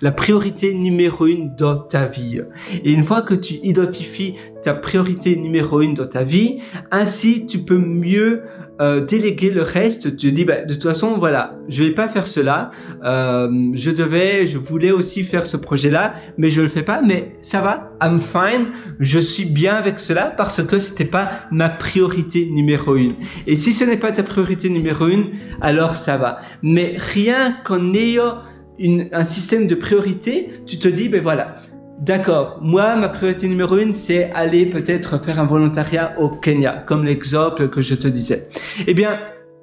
la, 0.00 0.12
priorité 0.12 0.75
numéro 0.75 1.27
une 1.27 1.55
dans 1.56 1.79
ta 1.79 2.06
vie? 2.06 2.41
Et 2.85 2.93
une 2.93 3.05
fois 3.05 3.23
que 3.23 3.35
tu 3.35 3.55
identifies 3.62 4.35
ta 4.62 4.75
priorité 4.75 5.37
numéro 5.37 5.81
une 5.81 5.94
dans 5.94 6.09
ta 6.09 6.25
vie, 6.25 6.59
ainsi 6.91 7.47
tu 7.47 7.61
peux 7.61 7.79
mieux 7.79 8.43
euh, 8.81 9.05
déléguer 9.05 9.50
le 9.50 9.62
reste. 9.62 10.17
Tu 10.17 10.32
dis, 10.32 10.44
bah, 10.44 10.62
de 10.64 10.75
toute 10.75 10.82
façon, 10.82 11.17
voilà, 11.17 11.56
je 11.69 11.84
vais 11.84 11.93
pas 11.93 12.08
faire 12.08 12.27
cela. 12.27 12.70
Euh, 13.05 13.70
je 13.74 13.91
devais, 13.91 14.46
je 14.46 14.58
voulais 14.58 14.93
aussi 14.93 15.24
faire 15.24 15.46
ce 15.46 15.56
projet-là, 15.56 16.15
mais 16.36 16.51
je 16.51 16.60
le 16.62 16.69
fais 16.69 16.82
pas. 16.82 17.01
Mais 17.01 17.36
ça 17.43 17.60
va, 17.60 17.91
I'm 18.03 18.19
fine. 18.19 18.67
Je 19.01 19.19
suis 19.19 19.44
bien 19.44 19.77
avec 19.77 20.01
cela 20.01 20.27
parce 20.36 20.62
que 20.62 20.79
c'était 20.79 21.05
pas 21.05 21.31
ma 21.51 21.69
priorité 21.69 22.46
numéro 22.51 22.96
une. 22.96 23.15
Et 23.46 23.56
si 23.56 23.72
ce 23.72 23.84
n'est 23.84 23.96
pas 23.96 24.12
ta 24.12 24.22
priorité 24.22 24.69
numéro 24.69 25.06
une, 25.08 25.31
alors 25.60 25.96
ça 25.96 26.17
va. 26.17 26.41
Mais 26.62 26.96
rien 26.98 27.56
qu'en 27.65 27.94
ayant 27.94 28.39
une, 28.79 29.08
un 29.12 29.24
système 29.24 29.67
de 29.67 29.74
priorité, 29.74 30.51
tu 30.67 30.79
te 30.79 30.89
dis, 30.89 31.08
ben 31.08 31.22
voilà, 31.22 31.56
D'accord. 32.00 32.58
Moi, 32.60 32.94
ma 32.96 33.08
priorité 33.08 33.48
numéro 33.48 33.79
une, 33.79 33.94
c'est 33.94 34.31
aller 34.32 34.67
peut-être 34.67 35.19
faire 35.19 35.41
un 35.41 35.46
volontariat 35.46 36.15
au 36.19 36.29
Kenya, 36.29 36.84
comme 36.86 37.05
l'exemple 37.05 37.69
que 37.70 37.81
je 37.81 37.94
te 37.94 38.06
disais. 38.06 38.48
Eh 38.86 38.93
bien, 38.93 39.19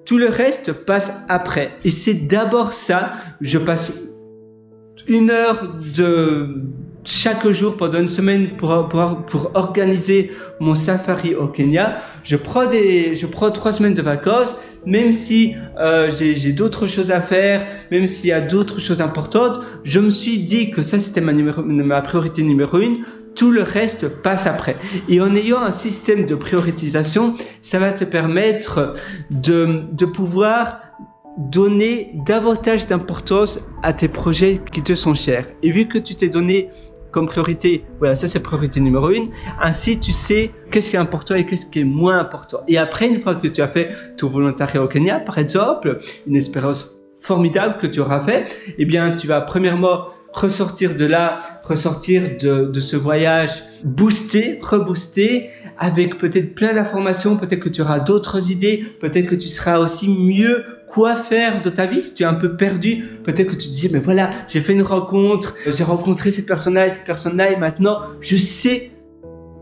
tout 0.06 0.18
le 0.18 0.30
reste 0.30 0.74
passe 0.74 1.24
après. 1.30 1.72
Et 1.84 1.92
c'est 1.92 2.28
d'abord 2.28 2.74
ça. 2.74 3.12
Je 3.40 3.58
passe 3.60 3.94
une 5.08 5.30
heure 5.30 5.76
de 5.96 6.64
chaque 7.06 7.48
jour 7.50 7.78
pendant 7.78 8.00
une 8.00 8.08
semaine 8.08 8.52
pour, 8.58 9.52
organiser 9.54 10.32
mon 10.60 10.76
safari 10.76 11.36
au 11.36 11.48
Kenya. 11.48 12.00
Je 12.24 12.36
prends 12.36 13.52
trois 13.52 13.72
semaines 13.72 13.94
de 13.94 14.02
vacances, 14.02 14.58
même 14.86 15.14
si 15.14 15.56
euh, 15.80 16.12
j'ai 16.12 16.52
d'autres 16.54 16.88
choses 16.88 17.12
à 17.12 17.22
faire, 17.22 17.66
même 17.92 18.08
s'il 18.08 18.30
y 18.30 18.34
a 18.34 18.42
d'autres 18.42 18.80
choses 18.80 19.02
importantes. 19.02 19.60
Je 19.84 20.00
me 20.00 20.10
suis 20.10 20.40
dit 20.40 20.72
que 20.72 20.82
ça 20.82 21.00
c'était 21.00 21.22
ma, 21.22 22.02
priorité 22.02 22.44
numéro 22.44 22.80
une. 22.80 23.04
Tout 23.36 23.52
le 23.52 23.64
reste 23.64 24.08
passe 24.22 24.46
après. 24.46 24.76
Et 25.10 25.20
en 25.20 25.36
ayant 25.36 25.62
un 25.62 25.72
système 25.72 26.28
de 26.28 26.36
prioritisation, 26.36 27.36
ça 27.64 27.80
va 27.80 27.92
te 27.92 28.04
permettre 28.04 28.94
de 29.32 30.06
pouvoir 30.06 30.80
donner 31.38 32.12
davantage 32.26 32.88
d'importance 32.88 33.60
à 33.82 33.94
tes 33.94 34.08
projets 34.08 34.62
qui 34.72 34.84
te 34.84 34.94
sont 34.96 35.16
chers. 35.16 35.48
Et 35.64 35.72
vu 35.72 35.88
que 35.88 35.98
tu 35.98 36.16
t'es 36.16 36.30
donné 36.30 36.70
comme 37.14 37.28
priorité, 37.28 37.86
voilà, 38.00 38.16
ça 38.16 38.28
c'est 38.28 38.42
priorité 38.42 38.82
numéro 38.82 39.12
une. 39.12 39.30
Ainsi, 39.62 40.00
tu 40.00 40.12
sais 40.12 40.52
qu'est-ce 40.72 40.90
qui 40.90 40.96
est 40.98 41.00
important 41.00 41.36
et 41.36 41.46
qu'est-ce 41.46 41.68
qui 41.68 41.80
est 41.80 41.86
moins 41.86 42.20
important. 42.20 42.62
Et 42.68 42.78
après, 42.78 43.08
une 43.08 43.20
fois 43.20 43.36
que 43.36 43.48
tu 43.48 43.62
as 43.62 43.68
fait 43.68 43.90
ton 44.18 44.28
volontariat 44.28 44.84
au 44.84 44.88
Kenya, 44.88 45.20
par 45.20 45.38
exemple, 45.38 46.00
une 46.28 46.36
expérience 46.36 46.98
formidable 47.22 47.78
que 47.80 47.88
tu 47.88 48.00
auras 48.02 48.20
fait, 48.20 48.46
eh 48.78 48.86
bien, 48.86 49.16
tu 49.16 49.28
vas 49.28 49.40
premièrement 49.42 50.08
ressortir 50.34 50.96
de 50.96 51.06
là, 51.06 51.40
ressortir 51.64 52.38
de, 52.42 52.66
de 52.66 52.80
ce 52.80 52.98
voyage 52.98 53.64
boosté, 53.84 54.60
reboosté, 54.62 55.52
avec 55.78 56.18
peut-être 56.18 56.56
plein 56.56 56.74
d'informations, 56.74 57.38
peut-être 57.38 57.60
que 57.60 57.70
tu 57.70 57.82
auras 57.82 58.00
d'autres 58.00 58.52
idées, 58.52 58.84
peut-être 59.00 59.28
que 59.28 59.36
tu 59.36 59.48
seras 59.48 59.78
aussi 59.78 60.10
mieux 60.10 60.66
quoi 60.94 61.16
faire 61.16 61.62
de 61.64 61.70
ta 61.72 61.88
vie 61.88 62.02
si 62.02 62.14
tu 62.14 62.22
es 62.22 62.26
un 62.26 62.36
peu 62.36 62.56
perdu? 62.56 63.04
Peut-être 63.24 63.50
que 63.52 63.56
tu 63.56 63.68
te 63.68 63.74
dis, 63.74 63.90
mais 63.92 63.98
voilà, 63.98 64.30
j'ai 64.48 64.62
fait 64.62 64.74
une 64.74 64.84
rencontre, 64.84 65.56
j'ai 65.66 65.84
rencontré 65.84 66.30
cette 66.32 66.46
personne-là 66.46 66.88
et 66.88 66.90
cette 66.92 67.06
personne-là 67.06 67.52
et 67.52 67.56
maintenant 67.56 67.98
je 68.22 68.38
sais 68.38 68.92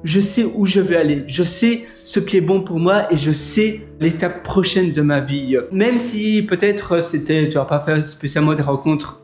je 0.03 0.19
sais 0.19 0.43
où 0.43 0.65
je 0.65 0.79
vais 0.81 0.97
aller, 0.97 1.23
je 1.27 1.43
sais 1.43 1.85
ce 2.03 2.19
qui 2.19 2.35
est 2.35 2.41
bon 2.41 2.61
pour 2.61 2.79
moi 2.79 3.11
et 3.13 3.17
je 3.17 3.31
sais 3.31 3.81
l'étape 3.99 4.41
prochaine 4.43 4.91
de 4.91 5.01
ma 5.03 5.19
vie. 5.19 5.55
Même 5.71 5.99
si 5.99 6.41
peut-être 6.41 7.01
c'était, 7.01 7.47
tu 7.47 7.57
vas 7.59 7.65
pas 7.65 7.79
faire 7.79 8.03
spécialement 8.03 8.55
des 8.55 8.63
rencontres 8.63 9.21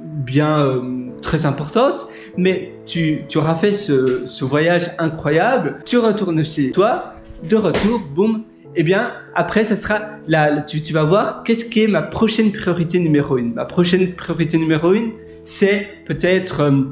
bien 0.00 0.66
euh, 0.66 0.80
très 1.22 1.46
importantes, 1.46 2.08
mais 2.36 2.72
tu, 2.86 3.22
tu 3.28 3.38
auras 3.38 3.54
fait 3.54 3.72
ce, 3.72 4.26
ce, 4.26 4.44
voyage 4.44 4.90
incroyable, 4.98 5.78
tu 5.84 5.98
retournes 5.98 6.44
chez 6.44 6.72
toi, 6.72 7.14
de 7.48 7.56
retour, 7.56 8.00
boum, 8.14 8.44
eh 8.76 8.82
bien 8.82 9.12
après 9.34 9.64
ça 9.64 9.76
sera 9.76 10.00
là, 10.26 10.62
tu, 10.62 10.92
vas 10.92 11.04
voir 11.04 11.42
qu'est-ce 11.44 11.64
qui 11.64 11.82
est 11.82 11.86
ma 11.86 12.02
prochaine 12.02 12.52
priorité 12.52 12.98
numéro 12.98 13.38
une. 13.38 13.54
Ma 13.54 13.64
prochaine 13.64 14.12
priorité 14.14 14.58
numéro 14.58 14.92
une, 14.92 15.12
c'est 15.44 15.88
peut-être 16.06 16.60
euh, 16.60 16.82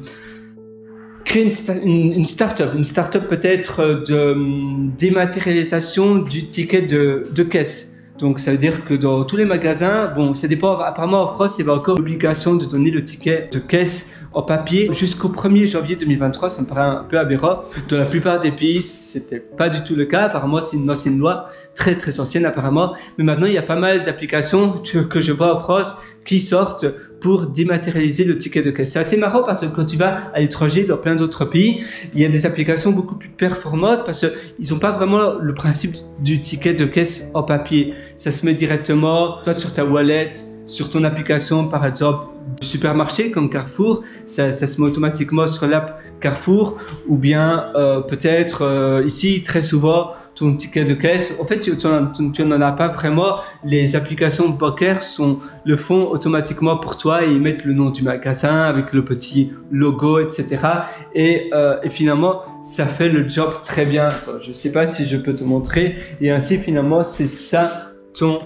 créer 1.25 1.53
une, 1.85 2.25
start-up, 2.25 2.73
une 2.75 2.85
start-up 2.85 3.29
peut-être 3.29 3.81
euh, 3.81 4.05
de 4.05 4.33
hum, 4.33 4.93
dématérialisation 4.99 6.17
du 6.17 6.49
ticket 6.49 6.83
de 6.83 7.43
caisse. 7.43 7.88
Donc 8.19 8.41
ça 8.41 8.51
veut 8.51 8.59
dire 8.59 8.85
que 8.85 8.95
dans 8.95 9.25
tous 9.25 9.37
les 9.37 9.45
magasins, 9.45 10.13
bon, 10.15 10.35
ça 10.35 10.49
dépend, 10.49 10.79
apparemment 10.79 11.23
en 11.23 11.27
France, 11.29 11.57
il 11.57 11.65
y 11.65 11.69
avait 11.69 11.79
encore 11.79 11.97
l'obligation 11.97 12.57
de 12.57 12.65
donner 12.65 12.91
le 12.91 13.05
ticket 13.05 13.49
de 13.53 13.59
caisse 13.59 14.11
en 14.33 14.43
papier 14.43 14.91
jusqu'au 14.93 15.29
1er 15.29 15.67
janvier 15.67 15.97
2023, 15.97 16.51
ça 16.51 16.63
me 16.63 16.67
paraît 16.67 16.83
un 16.83 17.05
peu 17.05 17.19
aberrant. 17.19 17.63
Dans 17.89 17.99
la 17.99 18.07
plupart 18.07 18.41
des 18.41 18.51
pays, 18.51 18.83
c'était 18.83 19.41
pas 19.41 19.69
du 19.69 19.83
tout 19.85 19.95
le 19.95 20.05
cas. 20.05 20.25
Apparemment, 20.25 20.61
c'est 20.61 20.77
une 20.77 20.91
ancienne 20.91 21.19
loi, 21.19 21.49
très 21.75 21.95
très 21.95 22.21
ancienne 22.21 22.45
apparemment. 22.45 22.95
Mais 23.17 23.25
maintenant, 23.25 23.47
il 23.47 23.55
y 23.55 23.59
a 23.59 23.63
pas 23.63 23.77
mal 23.77 24.03
d'applications 24.03 24.83
que 25.09 25.21
je 25.21 25.33
vois 25.33 25.55
en 25.55 25.59
France 25.59 25.97
qui 26.25 26.41
sortent 26.41 26.85
pour 27.21 27.47
dématérialiser 27.47 28.25
le 28.25 28.39
ticket 28.39 28.63
de 28.63 28.71
caisse. 28.71 28.93
C'est 28.93 28.99
assez 28.99 29.17
marrant 29.17 29.43
parce 29.43 29.63
que 29.63 29.67
quand 29.67 29.85
tu 29.85 29.97
vas 29.97 30.31
à 30.35 30.41
l'étranger, 30.41 30.85
dans 30.85 30.97
plein 30.97 31.17
d'autres 31.17 31.45
pays, 31.45 31.83
il 32.15 32.21
y 32.21 32.25
a 32.25 32.29
des 32.29 32.47
applications 32.47 32.93
beaucoup 32.93 33.17
plus 33.17 33.29
performantes 33.29 34.05
parce 34.05 34.27
qu'ils 34.27 34.73
n'ont 34.73 34.79
pas 34.79 34.93
vraiment 34.93 35.35
le 35.41 35.55
principe 35.55 35.97
du 36.21 36.41
ticket 36.41 36.75
de 36.75 36.85
caisse 36.85 37.31
en 37.35 37.43
papier. 37.43 37.95
Ça 38.17 38.33
se 38.33 38.47
met 38.47 38.55
directement 38.55 39.39
sur 39.57 39.73
ta 39.73 39.85
wallet, 39.85 40.33
sur 40.69 40.91
ton 40.91 41.03
application 41.03 41.67
par 41.67 41.85
exemple 41.85 42.27
du 42.61 42.67
supermarché 42.67 43.31
comme 43.31 43.51
Carrefour, 43.51 44.05
ça, 44.27 44.53
se 44.53 44.81
met 44.81 44.87
automatiquement 44.87 45.47
sur 45.47 45.67
l'app 45.67 46.01
Carrefour 46.21 46.77
ou 47.09 47.17
bien 47.17 47.73
euh, 47.75 48.01
peut-être 48.01 48.63
euh, 48.63 49.03
ici 49.05 49.43
très 49.43 49.63
souvent 49.63 50.13
ton 50.35 50.55
ticket 50.55 50.85
de 50.85 50.95
caisse. 50.95 51.35
En 51.41 51.45
fait, 51.45 51.59
tu, 51.61 52.45
n'en 52.45 52.61
as 52.61 52.73
pas 52.73 52.89
vraiment. 52.89 53.39
Les 53.65 53.97
applications 53.97 54.51
bancaires 54.51 55.03
sont, 55.03 55.41
le 55.65 55.77
font 55.77 56.09
automatiquement 56.09 56.77
pour 56.77 56.97
toi 56.97 57.25
et 57.25 57.31
ils 57.31 57.41
mettent 57.41 57.65
le 57.65 57.73
nom 57.73 57.91
du 57.91 58.03
magasin 58.03 58.63
avec 58.63 58.93
le 58.93 59.05
petit 59.05 59.53
logo, 59.73 60.21
etc. 60.21 60.59
Et, 61.15 61.51
euh, 61.53 61.79
et 61.83 61.91
finalement, 61.91 62.43
ça 62.63 62.87
fait 62.87 63.09
le 63.09 63.27
job 63.27 63.55
très 63.65 63.85
bien. 63.85 64.09
Je 64.41 64.53
sais 64.53 64.71
pas 64.71 64.87
si 64.87 65.07
je 65.07 65.17
peux 65.17 65.35
te 65.35 65.43
montrer. 65.43 65.97
Et 66.21 66.31
ainsi, 66.31 66.57
finalement, 66.57 67.03
c'est 67.03 67.29
ça 67.29 67.91
ton 68.15 68.41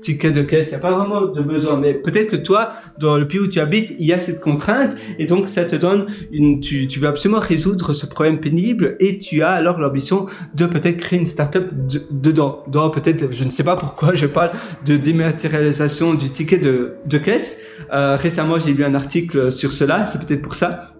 ticket 0.00 0.32
de 0.32 0.42
caisse, 0.42 0.68
il 0.68 0.70
n'y 0.70 0.76
a 0.76 0.78
pas 0.78 0.92
vraiment 0.92 1.26
de 1.26 1.40
besoin. 1.40 1.76
Mais 1.76 1.94
peut-être 1.94 2.30
que 2.30 2.36
toi, 2.36 2.72
dans 2.98 3.16
le 3.16 3.26
pays 3.26 3.40
où 3.40 3.46
tu 3.46 3.60
habites, 3.60 3.94
il 3.98 4.06
y 4.06 4.12
a 4.12 4.18
cette 4.18 4.40
contrainte 4.40 4.96
et 5.18 5.26
donc 5.26 5.48
ça 5.48 5.64
te 5.64 5.76
donne 5.76 6.06
une, 6.32 6.60
tu, 6.60 6.86
tu 6.86 7.00
veux 7.00 7.08
absolument 7.08 7.40
résoudre 7.40 7.92
ce 7.92 8.06
problème 8.06 8.40
pénible 8.40 8.96
et 9.00 9.18
tu 9.18 9.42
as 9.42 9.50
alors 9.50 9.78
l'ambition 9.78 10.26
de 10.54 10.66
peut-être 10.66 10.98
créer 10.98 11.18
une 11.18 11.26
startup 11.26 11.64
de, 11.72 12.02
dedans. 12.10 12.64
Dans 12.68 12.90
peut-être, 12.90 13.32
je 13.32 13.44
ne 13.44 13.50
sais 13.50 13.64
pas 13.64 13.76
pourquoi 13.76 14.14
je 14.14 14.26
parle 14.26 14.52
de 14.86 14.96
dématérialisation 14.96 16.14
du 16.14 16.30
ticket 16.30 16.58
de, 16.58 16.94
de 17.06 17.18
caisse. 17.18 17.60
Euh, 17.92 18.16
récemment, 18.16 18.58
j'ai 18.58 18.72
lu 18.72 18.84
un 18.84 18.94
article 18.94 19.50
sur 19.50 19.72
cela, 19.72 20.06
c'est 20.06 20.20
peut-être 20.24 20.42
pour 20.42 20.54
ça. 20.54 20.94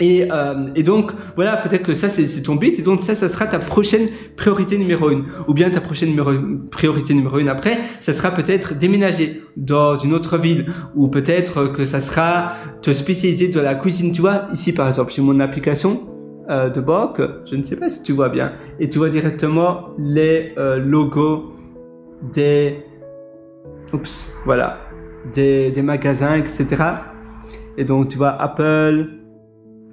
Et, 0.00 0.28
euh, 0.30 0.68
et, 0.74 0.82
donc, 0.82 1.12
voilà, 1.34 1.56
peut-être 1.56 1.82
que 1.82 1.94
ça, 1.94 2.08
c'est 2.08 2.42
ton 2.42 2.54
but. 2.54 2.78
Et 2.78 2.82
donc, 2.82 3.02
ça, 3.02 3.14
ça 3.14 3.28
sera 3.28 3.46
ta 3.46 3.58
prochaine 3.58 4.08
priorité 4.36 4.78
numéro 4.78 5.10
une. 5.10 5.24
Ou 5.48 5.54
bien 5.54 5.70
ta 5.70 5.80
prochaine 5.80 6.14
priorité 6.70 7.14
numéro 7.14 7.38
une 7.38 7.48
après, 7.48 7.80
ça 8.00 8.12
sera 8.12 8.30
peut-être 8.30 8.78
déménager 8.78 9.42
dans 9.56 9.96
une 9.96 10.14
autre 10.14 10.38
ville. 10.38 10.66
Ou 10.94 11.08
peut-être 11.08 11.66
que 11.72 11.84
ça 11.84 12.00
sera 12.00 12.52
te 12.82 12.92
spécialiser 12.92 13.48
dans 13.48 13.62
la 13.62 13.74
cuisine. 13.74 14.12
Tu 14.12 14.20
vois, 14.20 14.48
ici, 14.52 14.72
par 14.72 14.88
exemple, 14.88 15.12
sur 15.12 15.24
mon 15.24 15.40
application 15.40 16.00
euh, 16.48 16.70
de 16.70 16.80
banque, 16.80 17.20
je 17.50 17.56
ne 17.56 17.64
sais 17.64 17.76
pas 17.76 17.90
si 17.90 18.02
tu 18.02 18.12
vois 18.12 18.28
bien. 18.28 18.52
Et 18.78 18.88
tu 18.88 18.98
vois 18.98 19.10
directement 19.10 19.88
les 19.98 20.52
euh, 20.58 20.78
logos 20.78 21.52
des... 22.32 22.84
Oups, 23.92 24.32
voilà. 24.44 24.78
Des 25.34 25.72
magasins, 25.82 26.36
etc. 26.36 26.76
Et 27.76 27.84
donc, 27.84 28.08
tu 28.08 28.18
vois 28.18 28.40
Apple, 28.40 29.17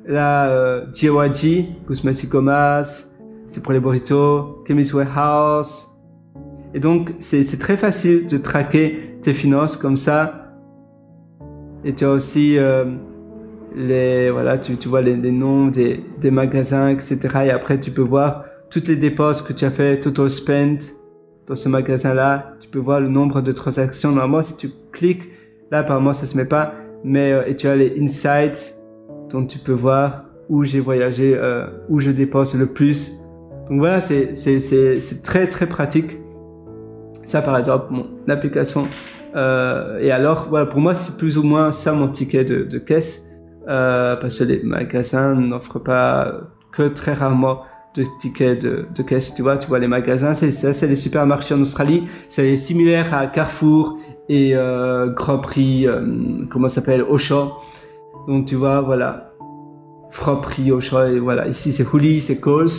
Là, 0.08 0.50
euh, 0.50 0.86
JYG, 0.94 1.88
Guzmasicomas, 1.88 3.10
c'est 3.48 3.64
pour 3.64 3.74
les 3.74 3.80
burritos, 3.80 4.64
Chemist 4.68 4.94
Warehouse. 4.94 6.00
Et 6.76 6.80
donc, 6.80 7.14
c'est 7.22 7.58
très 7.58 7.76
facile 7.76 8.28
de 8.28 8.38
traquer 8.38 9.18
tes 9.24 9.34
finances 9.34 9.76
comme 9.76 9.98
ça. 9.98 10.52
Et 11.84 11.94
tu 11.94 12.06
as 12.06 12.12
aussi 12.12 12.58
euh, 12.58 12.86
les, 13.76 14.30
voilà, 14.30 14.60
tu, 14.60 14.76
vois 14.88 15.02
les, 15.02 15.16
noms 15.16 15.68
des, 15.68 16.04
des, 16.22 16.32
magasins, 16.32 16.90
etc. 16.90 17.18
Et 17.46 17.50
après, 17.50 17.80
tu 17.80 17.90
peux 17.90 18.02
voir 18.02 18.46
toutes 18.70 18.88
les 18.88 18.98
dépenses 18.98 19.42
que 19.42 19.54
tu 19.54 19.66
as 19.66 19.72
fait, 19.72 20.00
total 20.00 20.30
spend 20.30 20.80
dans 21.48 21.56
ce 21.56 21.68
magasin-là. 21.68 22.54
Tu 22.60 22.70
peux 22.70 22.80
voir 22.80 23.00
le 23.00 23.08
nombre 23.08 23.42
de 23.42 23.52
transactions. 23.52 24.12
Normalement, 24.12 24.44
si 24.44 24.56
tu 24.56 24.70
cliques, 24.92 25.24
là, 25.72 25.80
apparemment, 25.80 26.14
ça 26.14 26.28
se 26.28 26.38
met 26.38 26.46
pas. 26.46 26.74
Mais, 27.04 27.32
euh, 27.32 27.48
et 27.48 27.56
tu 27.56 27.68
as 27.68 27.76
les 27.76 27.98
insights 28.00 28.76
donc 29.36 29.50
tu 29.50 29.60
peux 29.60 29.74
voir 29.74 30.24
où 30.48 30.64
j'ai 30.64 30.80
voyagé, 30.80 31.36
euh, 31.36 31.68
où 31.90 32.00
je 32.00 32.10
dépense 32.10 32.56
le 32.56 32.68
plus. 32.68 33.12
Donc 33.70 33.80
voilà, 33.80 34.00
c'est 34.00 34.34
très 35.24 35.48
très 35.48 35.68
pratique. 35.68 36.18
Ça 37.26 37.42
par 37.42 37.58
exemple, 37.58 37.88
mon 37.92 38.08
application. 38.30 38.88
Euh, 39.36 40.00
et 40.00 40.12
alors, 40.12 40.48
voilà, 40.50 40.66
pour 40.68 40.80
moi, 40.80 40.96
c'est 40.96 41.18
plus 41.18 41.38
ou 41.38 41.44
moins 41.44 41.74
ça 41.74 41.92
mon 41.92 42.08
ticket 42.08 42.46
de, 42.46 42.80
caisse. 42.80 43.30
Euh, 43.68 44.16
parce 44.16 44.40
que 44.40 44.46
les 44.46 44.62
magasins 44.64 45.36
n'offrent 45.36 45.80
pas 45.80 46.32
que 46.72 46.88
très 46.88 47.14
rarement 47.14 47.64
de 47.96 48.06
tickets 48.22 48.62
de, 48.62 48.86
de, 48.96 49.04
caisse. 49.04 49.34
Tu 49.36 49.42
vois, 49.42 49.58
tu 49.58 49.68
vois 49.68 49.80
les 49.80 49.88
magasins, 49.88 50.36
c'est 50.36 50.52
ça, 50.52 50.72
c'est 50.72 50.88
les 50.88 50.96
supermarchés 50.96 51.56
en 51.56 51.62
Australie. 51.62 52.08
C'est 52.30 52.56
similaire 52.56 53.14
à 53.14 53.28
Carrefour 53.28 53.98
et 54.30 54.56
euh, 54.56 55.08
Grand 55.08 55.40
Prix, 55.40 55.88
comment 56.50 56.70
ça 56.70 56.76
s'appelle, 56.76 57.04
Auchan. 57.04 57.52
Donc 58.28 58.46
tu 58.46 58.56
vois, 58.56 58.82
voilà. 58.82 59.32
Frapperie 60.12 60.70
et 60.70 61.20
voilà. 61.20 61.48
Ici 61.48 61.74
c'est 61.74 61.86
Hooli, 61.86 62.22
c'est 62.22 62.40
Coles. 62.40 62.70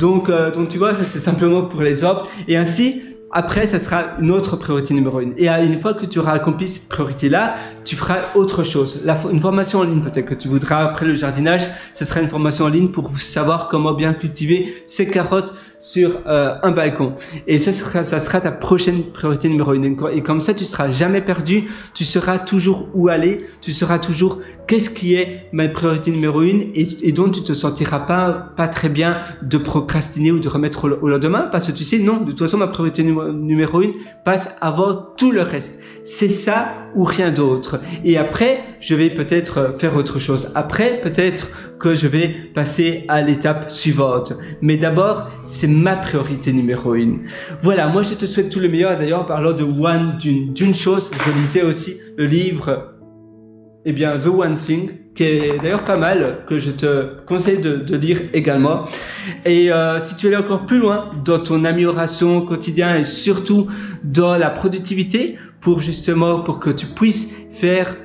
Donc, 0.00 0.28
euh, 0.28 0.50
donc 0.50 0.68
tu 0.68 0.78
vois, 0.78 0.94
ça 0.94 1.04
c'est 1.04 1.20
simplement 1.20 1.62
pour 1.62 1.80
les 1.80 1.96
jobs. 1.96 2.18
Et 2.48 2.56
ainsi, 2.56 3.02
après, 3.34 3.66
ça 3.66 3.78
sera 3.78 4.18
une 4.20 4.30
autre 4.30 4.56
priorité 4.56 4.92
numéro 4.92 5.20
une. 5.20 5.32
Et 5.38 5.46
une 5.46 5.78
fois 5.78 5.94
que 5.94 6.04
tu 6.04 6.18
auras 6.18 6.32
accompli 6.32 6.68
cette 6.68 6.86
priorité-là, 6.86 7.54
tu 7.82 7.96
feras 7.96 8.34
autre 8.34 8.62
chose. 8.62 9.00
La, 9.04 9.16
une 9.32 9.40
formation 9.40 9.78
en 9.78 9.84
ligne, 9.84 10.02
peut-être 10.02 10.26
que 10.26 10.34
tu 10.34 10.48
voudras 10.48 10.84
après 10.84 11.06
le 11.06 11.14
jardinage, 11.14 11.62
ce 11.94 12.04
sera 12.04 12.20
une 12.20 12.28
formation 12.28 12.66
en 12.66 12.68
ligne 12.68 12.88
pour 12.88 13.18
savoir 13.18 13.68
comment 13.68 13.94
bien 13.94 14.12
cultiver 14.12 14.74
ces 14.86 15.06
carottes 15.06 15.54
sur 15.82 16.20
euh, 16.26 16.54
un 16.62 16.70
balcon. 16.70 17.14
Et 17.48 17.58
ça 17.58 17.72
sera, 17.72 18.04
ça 18.04 18.20
sera 18.20 18.40
ta 18.40 18.52
prochaine 18.52 19.02
priorité 19.12 19.48
numéro 19.48 19.74
une. 19.74 19.96
Et 20.12 20.22
comme 20.22 20.40
ça, 20.40 20.54
tu 20.54 20.64
seras 20.64 20.92
jamais 20.92 21.20
perdu. 21.20 21.64
Tu 21.92 22.04
sauras 22.04 22.38
toujours 22.38 22.88
où 22.94 23.08
aller. 23.08 23.46
Tu 23.60 23.72
sauras 23.72 23.98
toujours 23.98 24.38
qu'est-ce 24.68 24.88
qui 24.88 25.14
est 25.14 25.48
ma 25.52 25.68
priorité 25.68 26.12
numéro 26.12 26.40
une 26.42 26.62
et, 26.74 26.86
et 27.02 27.12
dont 27.12 27.28
tu 27.28 27.42
te 27.42 27.52
sentiras 27.52 28.00
pas, 28.00 28.52
pas 28.56 28.68
très 28.68 28.88
bien 28.88 29.18
de 29.42 29.58
procrastiner 29.58 30.30
ou 30.30 30.38
de 30.38 30.48
remettre 30.48 30.84
au, 30.84 31.08
lendemain 31.08 31.48
parce 31.50 31.66
que 31.66 31.72
tu 31.72 31.82
sais, 31.82 31.98
non, 31.98 32.18
de 32.18 32.30
toute 32.30 32.38
façon, 32.38 32.58
ma 32.58 32.68
priorité 32.68 33.02
numéro 33.02 33.82
une 33.82 33.94
passe 34.24 34.56
avant 34.60 34.94
tout 35.16 35.32
le 35.32 35.42
reste. 35.42 35.82
C'est 36.04 36.28
ça 36.28 36.74
ou 36.94 37.04
rien 37.04 37.30
d'autre. 37.30 37.80
Et 38.04 38.16
après, 38.18 38.60
je 38.80 38.94
vais 38.94 39.10
peut-être 39.10 39.74
faire 39.78 39.96
autre 39.96 40.18
chose. 40.18 40.50
Après, 40.54 41.00
peut-être 41.00 41.50
que 41.78 41.94
je 41.94 42.06
vais 42.06 42.28
passer 42.54 43.04
à 43.08 43.22
l'étape 43.22 43.72
suivante. 43.72 44.34
Mais 44.60 44.76
d'abord, 44.76 45.28
c'est 45.44 45.66
ma 45.66 45.96
priorité 45.96 46.52
numéro 46.52 46.94
une. 46.94 47.22
Voilà, 47.60 47.88
moi 47.88 48.02
je 48.02 48.14
te 48.14 48.26
souhaite 48.26 48.50
tout 48.50 48.60
le 48.60 48.68
meilleur. 48.68 48.98
D'ailleurs, 48.98 49.26
parlant 49.26 49.52
de 49.52 49.64
one, 49.64 50.16
d'une 50.18 50.74
chose, 50.74 51.10
je 51.26 51.40
lisais 51.40 51.62
aussi 51.62 51.96
le 52.16 52.26
livre 52.26 52.92
eh 53.84 53.92
bien, 53.92 54.18
The 54.18 54.26
One 54.26 54.54
Thing, 54.54 54.90
qui 55.14 55.24
est 55.24 55.58
d'ailleurs 55.58 55.84
pas 55.84 55.96
mal, 55.96 56.44
que 56.48 56.58
je 56.58 56.70
te 56.70 57.24
conseille 57.26 57.58
de, 57.58 57.76
de 57.76 57.96
lire 57.96 58.20
également. 58.32 58.86
Et 59.44 59.72
euh, 59.72 59.98
si 59.98 60.16
tu 60.16 60.26
veux 60.26 60.34
aller 60.34 60.44
encore 60.44 60.66
plus 60.66 60.78
loin 60.78 61.10
dans 61.24 61.38
ton 61.38 61.64
amélioration 61.64 62.42
quotidienne 62.42 62.96
et 62.98 63.04
surtout 63.04 63.66
dans 64.04 64.36
la 64.36 64.50
productivité, 64.50 65.36
pour 65.62 65.80
justement, 65.80 66.40
pour 66.40 66.60
que 66.60 66.70
tu 66.70 66.86
puisses 66.86 67.32
faire 67.52 67.96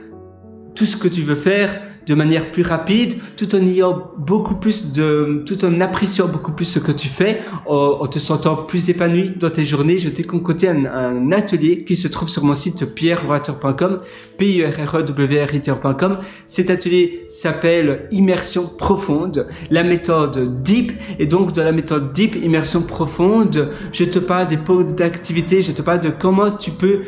tout 0.75 0.85
ce 0.85 0.95
que 0.95 1.07
tu 1.07 1.23
veux 1.23 1.35
faire 1.35 1.81
de 2.07 2.13
manière 2.13 2.51
plus 2.51 2.63
rapide, 2.63 3.17
tout 3.35 3.53
en 3.53 4.11
beaucoup 4.17 4.55
plus 4.55 4.93
de, 4.93 5.43
tout 5.45 5.65
en 5.65 5.81
appréciant 5.81 6.27
beaucoup 6.27 6.53
plus 6.53 6.65
ce 6.65 6.79
que 6.79 6.93
tu 6.93 7.09
fais, 7.09 7.41
en, 7.65 8.07
te 8.07 8.17
sentant 8.17 8.55
plus 8.55 8.89
épanoui 8.89 9.33
dans 9.37 9.49
tes 9.49 9.65
journées. 9.65 9.97
Je 9.97 10.07
t'ai 10.07 10.23
concocté 10.23 10.69
un, 10.69 10.85
un, 10.85 11.31
atelier 11.33 11.83
qui 11.83 11.97
se 11.97 12.07
trouve 12.07 12.29
sur 12.29 12.45
mon 12.45 12.55
site 12.55 12.95
pierrewater.com, 12.95 13.99
p 14.37 14.65
r 14.65 14.89
r 14.89 15.03
-R 15.03 16.17
Cet 16.47 16.69
atelier 16.69 17.25
s'appelle 17.27 18.07
Immersion 18.11 18.69
profonde, 18.77 19.47
la 19.69 19.83
méthode 19.83 20.63
DEEP. 20.63 20.93
Et 21.19 21.25
donc, 21.25 21.51
dans 21.51 21.63
la 21.63 21.73
méthode 21.73 22.13
DEEP, 22.13 22.35
immersion 22.37 22.81
profonde, 22.83 23.73
je 23.91 24.05
te 24.05 24.19
parle 24.19 24.47
des 24.47 24.57
pôles 24.57 24.95
d'activité, 24.95 25.61
je 25.61 25.73
te 25.73 25.81
parle 25.81 25.99
de 25.99 26.09
comment 26.09 26.51
tu 26.51 26.71
peux 26.71 27.01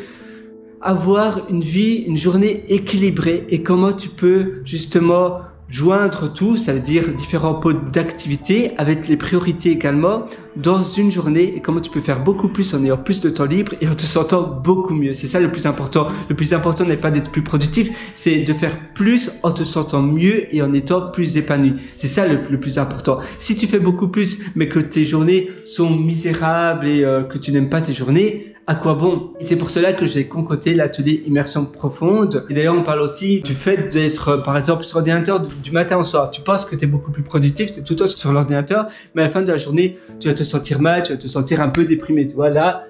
avoir 0.80 1.48
une 1.50 1.62
vie, 1.62 2.04
une 2.06 2.16
journée 2.16 2.64
équilibrée 2.68 3.44
et 3.48 3.62
comment 3.62 3.92
tu 3.92 4.08
peux 4.08 4.62
justement 4.64 5.40
joindre 5.70 6.32
tout, 6.32 6.56
ça 6.56 6.72
veut 6.72 6.80
dire 6.80 7.14
différents 7.14 7.54
pôles 7.54 7.90
d'activité 7.92 8.72
avec 8.76 9.06
les 9.06 9.16
priorités 9.16 9.70
également 9.70 10.26
dans 10.56 10.82
une 10.82 11.12
journée 11.12 11.54
et 11.56 11.60
comment 11.60 11.80
tu 11.80 11.90
peux 11.90 12.00
faire 12.00 12.24
beaucoup 12.24 12.48
plus 12.48 12.74
en 12.74 12.84
ayant 12.84 12.96
plus 12.96 13.20
de 13.20 13.30
temps 13.30 13.44
libre 13.44 13.74
et 13.80 13.86
en 13.86 13.94
te 13.94 14.04
sentant 14.04 14.42
beaucoup 14.42 14.94
mieux. 14.94 15.14
C'est 15.14 15.28
ça 15.28 15.38
le 15.38 15.52
plus 15.52 15.66
important. 15.66 16.08
Le 16.28 16.34
plus 16.34 16.52
important 16.52 16.84
n'est 16.84 16.96
pas 16.96 17.12
d'être 17.12 17.30
plus 17.30 17.42
productif, 17.42 17.88
c'est 18.16 18.42
de 18.42 18.52
faire 18.52 18.76
plus 18.94 19.30
en 19.44 19.52
te 19.52 19.62
sentant 19.62 20.02
mieux 20.02 20.52
et 20.52 20.60
en 20.60 20.74
étant 20.74 21.12
plus 21.12 21.36
épanoui. 21.36 21.74
C'est 21.96 22.08
ça 22.08 22.26
le, 22.26 22.58
plus 22.58 22.78
important. 22.78 23.20
Si 23.38 23.56
tu 23.56 23.68
fais 23.68 23.78
beaucoup 23.78 24.08
plus 24.08 24.42
mais 24.56 24.68
que 24.68 24.80
tes 24.80 25.04
journées 25.04 25.50
sont 25.64 25.90
misérables 25.90 26.88
et 26.88 27.04
euh, 27.04 27.22
que 27.22 27.38
tu 27.38 27.52
n'aimes 27.52 27.70
pas 27.70 27.80
tes 27.80 27.94
journées, 27.94 28.49
à 28.70 28.76
quoi 28.76 28.94
bon 28.94 29.32
Et 29.40 29.44
c'est 29.44 29.56
pour 29.56 29.68
cela 29.68 29.92
que 29.92 30.06
j'ai 30.06 30.28
concocté 30.28 30.74
l'atelier 30.74 31.24
immersion 31.26 31.66
profonde. 31.66 32.46
Et 32.48 32.54
d'ailleurs, 32.54 32.76
on 32.76 32.84
parle 32.84 33.00
aussi 33.00 33.40
du 33.40 33.54
fait 33.54 33.88
d'être, 33.92 34.36
par 34.44 34.56
exemple, 34.56 34.84
sur 34.84 34.98
l'ordinateur 34.98 35.40
du 35.40 35.72
matin 35.72 35.98
au 35.98 36.04
soir. 36.04 36.30
Tu 36.30 36.40
penses 36.40 36.64
que 36.64 36.76
tu 36.76 36.84
es 36.84 36.86
beaucoup 36.86 37.10
plus 37.10 37.24
productif, 37.24 37.72
tu 37.72 37.80
es 37.80 37.82
tout 37.82 37.94
le 37.94 37.98
temps 37.98 38.06
sur 38.06 38.32
l'ordinateur, 38.32 38.86
mais 39.16 39.22
à 39.22 39.24
la 39.24 39.30
fin 39.32 39.42
de 39.42 39.50
la 39.50 39.58
journée, 39.58 39.98
tu 40.20 40.28
vas 40.28 40.34
te 40.34 40.44
sentir 40.44 40.80
mal, 40.80 41.02
tu 41.02 41.10
vas 41.10 41.18
te 41.18 41.26
sentir 41.26 41.60
un 41.60 41.68
peu 41.68 41.84
déprimé. 41.84 42.28
Tu 42.28 42.36
vois, 42.36 42.48
là, 42.48 42.84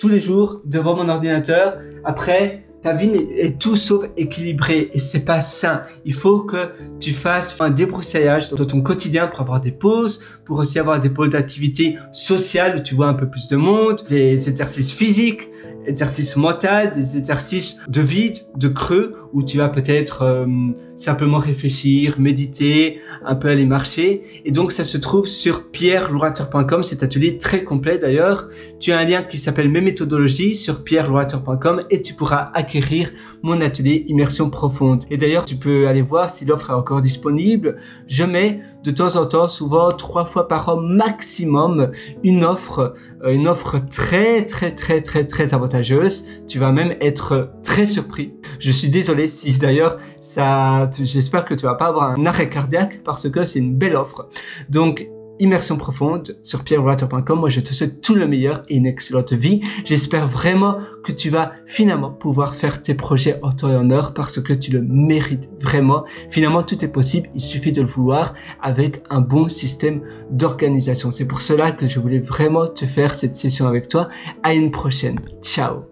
tous 0.00 0.08
les 0.08 0.18
jours, 0.18 0.62
devant 0.64 0.96
mon 0.96 1.08
ordinateur, 1.08 1.76
après, 2.02 2.64
ta 2.82 2.94
vie 2.94 3.12
est 3.36 3.60
tout 3.60 3.76
sauf 3.76 4.06
équilibrée 4.16 4.90
et 4.92 4.98
c'est 4.98 5.24
pas 5.24 5.40
sain. 5.40 5.82
Il 6.04 6.14
faut 6.14 6.40
que 6.40 6.70
tu 6.98 7.12
fasses 7.12 7.54
un 7.60 7.70
débroussaillage 7.70 8.50
dans 8.50 8.64
ton 8.64 8.80
quotidien 8.80 9.26
pour 9.26 9.42
avoir 9.42 9.60
des 9.60 9.70
pauses, 9.70 10.20
pour 10.50 10.58
aussi 10.58 10.80
avoir 10.80 10.98
des 10.98 11.10
pôles 11.10 11.30
d'activité 11.30 11.96
sociale 12.10 12.78
où 12.78 12.82
tu 12.82 12.96
vois 12.96 13.06
un 13.06 13.14
peu 13.14 13.30
plus 13.30 13.46
de 13.46 13.54
monde, 13.54 14.02
des 14.08 14.48
exercices 14.48 14.90
physiques, 14.90 15.48
exercices 15.86 16.34
mentaux, 16.36 16.90
des 16.96 17.16
exercices 17.16 17.78
de 17.88 18.00
vide, 18.00 18.38
de 18.56 18.66
creux, 18.66 19.14
où 19.32 19.42
tu 19.42 19.58
vas 19.58 19.68
peut-être 19.68 20.22
euh, 20.22 20.46
simplement 20.96 21.38
réfléchir, 21.38 22.18
méditer, 22.18 23.00
un 23.24 23.34
peu 23.34 23.48
aller 23.48 23.64
marcher. 23.64 24.22
Et 24.44 24.50
donc 24.50 24.72
ça 24.72 24.84
se 24.84 24.98
trouve 24.98 25.26
sur 25.26 25.70
pierrelourateur.com, 25.70 26.82
cet 26.82 27.02
atelier 27.02 27.38
très 27.38 27.62
complet 27.64 27.98
d'ailleurs. 27.98 28.48
Tu 28.80 28.92
as 28.92 28.98
un 28.98 29.04
lien 29.04 29.22
qui 29.22 29.38
s'appelle 29.38 29.68
Mes 29.70 29.80
méthodologies 29.80 30.54
sur 30.54 30.82
pierrelourateur.com 30.84 31.84
et 31.90 32.02
tu 32.02 32.14
pourras 32.14 32.50
acquérir 32.54 33.10
mon 33.42 33.60
atelier 33.60 34.04
immersion 34.08 34.50
profonde. 34.50 35.04
Et 35.10 35.16
d'ailleurs 35.16 35.44
tu 35.44 35.56
peux 35.56 35.86
aller 35.86 36.02
voir 36.02 36.30
si 36.30 36.44
l'offre 36.44 36.70
est 36.70 36.74
encore 36.74 37.02
disponible. 37.02 37.76
Je 38.08 38.24
mets 38.24 38.60
de 38.82 38.90
temps 38.90 39.16
en 39.16 39.26
temps, 39.26 39.48
souvent 39.48 39.92
trois 39.92 40.24
fois 40.24 40.48
par 40.48 40.68
an 40.68 40.76
maximum, 40.80 41.90
une 42.22 42.44
offre, 42.44 42.94
euh, 43.22 43.30
une 43.30 43.46
offre 43.46 43.78
très 43.78 44.44
très 44.46 44.74
très 44.74 45.02
très 45.02 45.26
très 45.26 45.54
avantageuse. 45.54 46.26
Tu 46.48 46.58
vas 46.58 46.72
même 46.72 46.96
être 47.00 47.50
très 47.62 47.86
surpris. 47.86 48.34
Je 48.58 48.70
suis 48.70 48.88
désolé 48.88 49.28
si 49.28 49.58
d'ailleurs 49.58 49.98
ça, 50.20 50.90
j'espère 51.02 51.44
que 51.44 51.54
tu 51.54 51.66
vas 51.66 51.74
pas 51.74 51.86
avoir 51.86 52.10
un 52.18 52.26
arrêt 52.26 52.48
cardiaque 52.48 53.02
parce 53.04 53.28
que 53.28 53.44
c'est 53.44 53.58
une 53.58 53.76
belle 53.76 53.96
offre. 53.96 54.28
Donc 54.68 55.08
immersion 55.40 55.76
profonde 55.76 56.38
sur 56.42 56.62
pierrewater.com. 56.64 57.40
Moi, 57.40 57.48
je 57.48 57.60
te 57.60 57.74
souhaite 57.74 58.00
tout 58.00 58.14
le 58.14 58.26
meilleur 58.26 58.62
et 58.68 58.76
une 58.76 58.86
excellente 58.86 59.32
vie. 59.32 59.60
J'espère 59.84 60.28
vraiment 60.28 60.78
que 61.02 61.12
tu 61.12 61.30
vas 61.30 61.52
finalement 61.66 62.10
pouvoir 62.10 62.54
faire 62.54 62.82
tes 62.82 62.94
projets 62.94 63.38
en 63.42 63.52
temps 63.52 63.70
et 63.70 63.76
en 63.76 63.90
heure 63.90 64.14
parce 64.14 64.40
que 64.40 64.52
tu 64.52 64.70
le 64.70 64.82
mérites 64.82 65.48
vraiment. 65.60 66.04
Finalement, 66.28 66.62
tout 66.62 66.84
est 66.84 66.88
possible. 66.88 67.28
Il 67.34 67.40
suffit 67.40 67.72
de 67.72 67.80
le 67.80 67.88
vouloir 67.88 68.34
avec 68.62 69.02
un 69.10 69.20
bon 69.20 69.48
système 69.48 70.02
d'organisation. 70.30 71.10
C'est 71.10 71.26
pour 71.26 71.40
cela 71.40 71.72
que 71.72 71.86
je 71.86 71.98
voulais 71.98 72.20
vraiment 72.20 72.68
te 72.68 72.86
faire 72.86 73.14
cette 73.14 73.36
session 73.36 73.66
avec 73.66 73.88
toi. 73.88 74.08
À 74.42 74.52
une 74.54 74.70
prochaine. 74.70 75.18
Ciao. 75.42 75.90